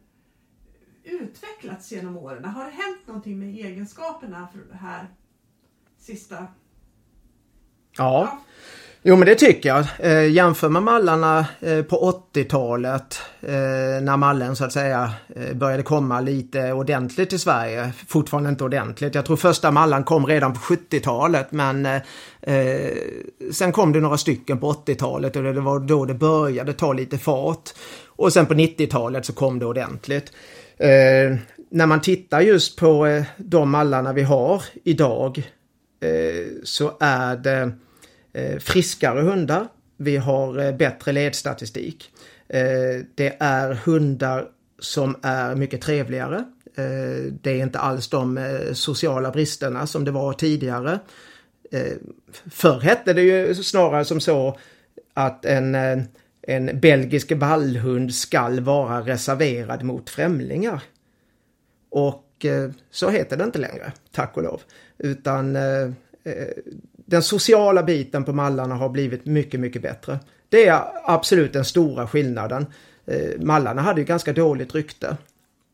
[1.05, 2.45] utvecklats genom åren.
[2.45, 5.07] Har det hänt någonting med egenskaperna för det här
[5.99, 6.37] sista?
[6.37, 6.47] Ja.
[7.97, 8.41] ja.
[9.09, 9.87] Jo men det tycker jag.
[9.99, 15.83] Eh, jämför med mallarna eh, på 80-talet eh, när mallen så att säga eh, började
[15.83, 17.93] komma lite ordentligt i Sverige.
[18.09, 19.15] Fortfarande inte ordentligt.
[19.15, 22.03] Jag tror första mallan kom redan på 70-talet men eh,
[22.43, 22.93] eh,
[23.53, 27.19] sen kom det några stycken på 80-talet och det var då det började ta lite
[27.19, 27.71] fart.
[28.07, 30.33] Och sen på 90-talet så kom det ordentligt.
[30.79, 31.37] Eh,
[31.71, 35.39] när man tittar just på eh, de mallarna vi har idag
[36.01, 37.69] eh, så är det Eh,
[38.37, 39.68] Eh, friskare hundar.
[39.97, 42.11] Vi har eh, bättre ledstatistik.
[42.49, 42.61] Eh,
[43.14, 46.45] det är hundar som är mycket trevligare.
[47.30, 48.41] Det är inte alls de
[48.72, 50.99] sociala bristerna som det var tidigare.
[52.51, 54.59] Förr hette det ju snarare som så
[55.14, 55.74] att en,
[56.43, 60.82] en belgisk vallhund skall vara reserverad mot främlingar.
[61.91, 62.47] Och
[62.91, 64.62] så heter det inte längre, tack och lov.
[64.99, 65.57] Utan
[67.07, 70.19] den sociala biten på mallarna har blivit mycket, mycket bättre.
[70.49, 72.67] Det är absolut den stora skillnaden.
[73.07, 75.17] Eh, mallarna hade ju ganska dåligt rykte.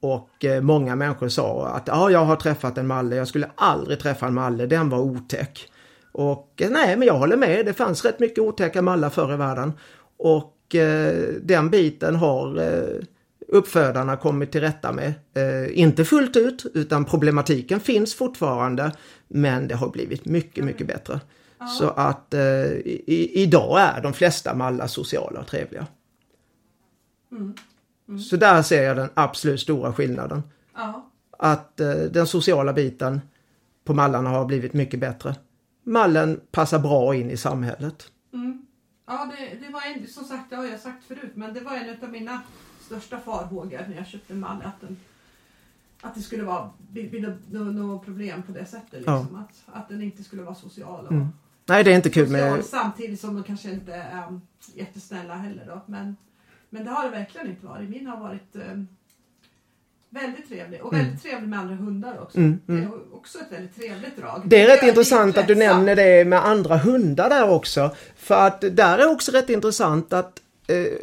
[0.01, 4.01] Och eh, många människor sa att ja, jag har träffat en malle, jag skulle aldrig
[4.01, 5.69] träffa en malle, den var otäck.
[6.13, 9.37] Och eh, nej, men jag håller med, det fanns rätt mycket otäcka mallar förr i
[9.37, 9.73] världen.
[10.17, 13.05] Och eh, den biten har eh,
[13.53, 15.15] uppfödarna kommit till rätta med.
[15.35, 18.93] Eh, inte fullt ut, utan problematiken finns fortfarande.
[19.29, 21.21] Men det har blivit mycket, mycket bättre.
[21.59, 21.67] Ja.
[21.67, 25.87] Så att eh, i, idag är de flesta mallar sociala och trevliga.
[27.33, 27.55] Mm.
[28.09, 28.21] Mm.
[28.21, 30.43] Så där ser jag den absolut stora skillnaden.
[30.75, 31.11] Ja.
[31.39, 33.21] Att eh, den sociala biten
[33.85, 35.35] på mallarna har blivit mycket bättre.
[35.85, 38.07] Mallen passar bra in i samhället.
[38.33, 38.67] Mm.
[39.07, 41.77] Ja, det, det, var en, som sagt, det har jag sagt förut, men det var
[41.77, 42.41] en av mina
[42.83, 44.63] största farhågor när jag köpte en mall.
[44.65, 44.97] Att, den,
[46.01, 46.71] att det skulle vara
[47.51, 48.93] något problem på det sättet.
[48.93, 49.29] Liksom.
[49.33, 49.39] Ja.
[49.41, 51.07] Att, att den inte skulle vara social.
[51.07, 51.29] Och, mm.
[51.67, 52.65] Nej, det är inte kul med...
[52.65, 54.41] Samtidigt som de kanske inte är um,
[54.75, 55.81] jättesnälla heller då.
[55.87, 56.17] Men,
[56.71, 57.91] men det har det verkligen inte varit.
[57.91, 58.83] Min har varit eh,
[60.11, 61.05] väldigt trevlig och mm.
[61.05, 62.39] väldigt trevlig med andra hundar också.
[62.39, 62.81] Mm, mm.
[62.81, 64.43] Det är också ett väldigt trevligt drag.
[64.47, 67.91] Det är rätt intressant att du nämner det med andra hundar där också.
[68.17, 70.41] För att där är också rätt intressant att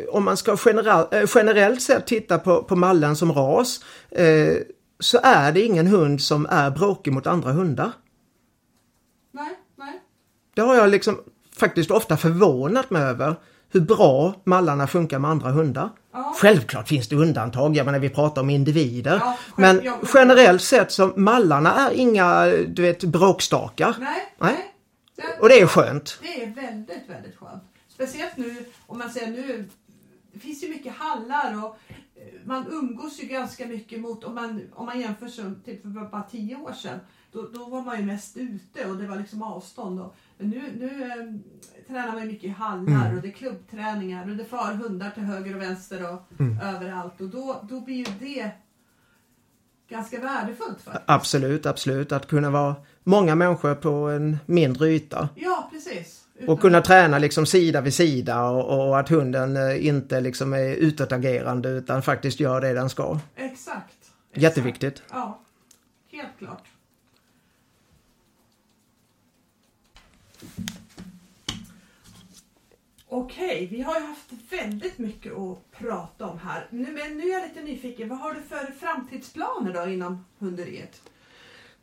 [0.09, 4.57] om man ska generell, eh, generellt sett titta på, på mallen som ras eh,
[4.99, 7.91] så är det ingen hund som är bråkig mot andra hundar.
[9.31, 10.01] Nej, nej.
[10.53, 11.19] Det har jag liksom
[11.59, 13.35] faktiskt ofta förvånat mig över
[13.71, 15.89] hur bra mallarna funkar med andra hundar.
[16.13, 16.33] Ja.
[16.37, 19.15] Självklart finns det undantag, jag menar vi pratar om individer.
[19.15, 23.95] Ja, men ja, generellt sett så mallarna är inga, du vet, bråkstakar.
[23.99, 24.75] Nej, nej.
[25.39, 26.19] Och det är skönt.
[26.21, 27.63] Det är väldigt, väldigt skönt.
[27.99, 29.69] Speciellt nu, om man säger nu,
[30.33, 31.77] det finns ju mycket hallar och
[32.15, 35.89] eh, man umgås ju ganska mycket mot, om man, om man jämför som typ för
[35.89, 36.99] bara tio år sedan,
[37.31, 39.99] då, då var man ju mest ute och det var liksom avstånd.
[39.99, 43.15] Och, men nu, nu eh, tränar man mycket i hallar mm.
[43.15, 46.59] och det är klubbträningar och det far hundar till höger och vänster och mm.
[46.59, 47.21] överallt.
[47.21, 48.51] Och då, då blir ju det
[49.89, 51.03] ganska värdefullt faktiskt.
[51.07, 52.11] Absolut, absolut.
[52.11, 55.29] Att kunna vara många människor på en mindre yta.
[55.35, 56.18] Ja, precis.
[56.47, 60.75] Och kunna träna liksom sida vid sida och, och, att hunden eh, inte liksom är
[60.75, 63.19] utåtagerande utan faktiskt gör det den ska.
[63.35, 63.59] Exakt.
[64.31, 64.43] Exakt.
[64.43, 65.03] Jätteviktigt.
[65.09, 65.39] Ja,
[66.11, 66.63] helt klart.
[73.11, 76.67] Okej, vi har ju haft väldigt mycket att prata om här.
[76.69, 78.09] Nu, men nu är jag lite nyfiken.
[78.09, 81.01] Vad har du för framtidsplaner då inom hunderiet?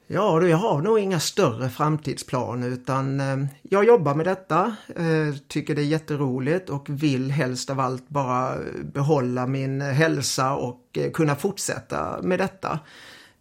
[0.09, 5.35] Ja du, jag har nog inga större framtidsplaner utan eh, jag jobbar med detta, eh,
[5.49, 11.11] tycker det är jätteroligt och vill helst av allt bara behålla min hälsa och eh,
[11.11, 12.79] kunna fortsätta med detta.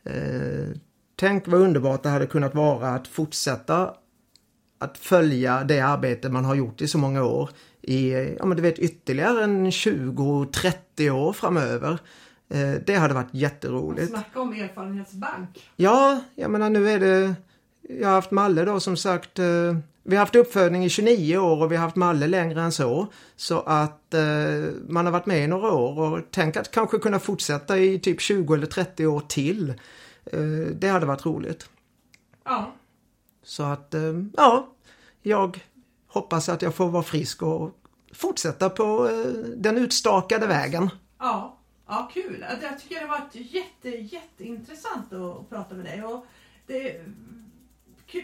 [0.04, 0.78] Eh,
[1.16, 3.94] tänk vad underbart det hade kunnat vara att fortsätta
[4.80, 7.50] att följa det arbete man har gjort i så många år
[7.82, 12.00] i, ja men du vet ytterligare en 20-30 år framöver.
[12.50, 14.10] Eh, det hade varit jätteroligt.
[14.10, 15.70] Snacka om erfarenhetsbank.
[15.76, 17.36] Ja, jag menar nu är det,
[17.82, 19.46] jag har haft Malle då som sagt, eh,
[20.04, 23.08] vi har haft uppfödning i 29 år och vi har haft Malle längre än så.
[23.36, 24.22] Så att eh,
[24.88, 28.22] man har varit med i några år och tänk att kanske kunna fortsätta i typ
[28.22, 29.74] 20 eller 30 år till.
[30.74, 31.70] Det hade varit roligt.
[32.44, 32.74] Ja.
[33.44, 33.96] Så att,
[34.38, 34.68] ja,
[35.22, 35.64] jag
[36.08, 37.72] hoppas att jag får vara frisk och
[38.14, 39.10] fortsätta på
[39.56, 40.90] den utstakade vägen.
[41.20, 41.55] Ja,
[41.88, 42.46] ja kul.
[42.62, 46.04] Jag tycker det har varit jätte, jätteintressant att prata med dig.
[46.04, 46.26] Och
[46.68, 47.06] det är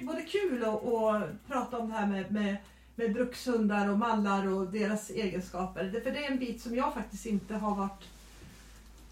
[0.02, 2.58] både kul att, att prata om det här med, med,
[2.96, 6.02] med brukshundar och mallar och deras egenskaper.
[6.04, 8.04] För det är en bit som jag faktiskt inte har varit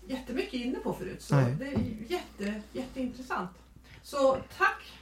[0.08, 1.22] jättemycket inne på förut.
[1.22, 1.56] Så Nej.
[1.60, 3.52] det är jätte, jätteintressant.
[4.04, 4.94] Så tack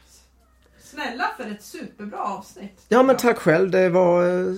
[0.79, 2.85] snälla för ett superbra avsnitt.
[2.89, 3.71] Ja men tack själv.
[3.71, 4.55] Det var eh,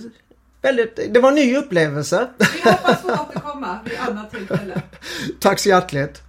[0.62, 2.28] väldigt, det var en ny upplevelse.
[2.38, 4.82] Vi hoppas få återkomma vid annat tillfälle.
[5.40, 6.22] tack så hjärtligt.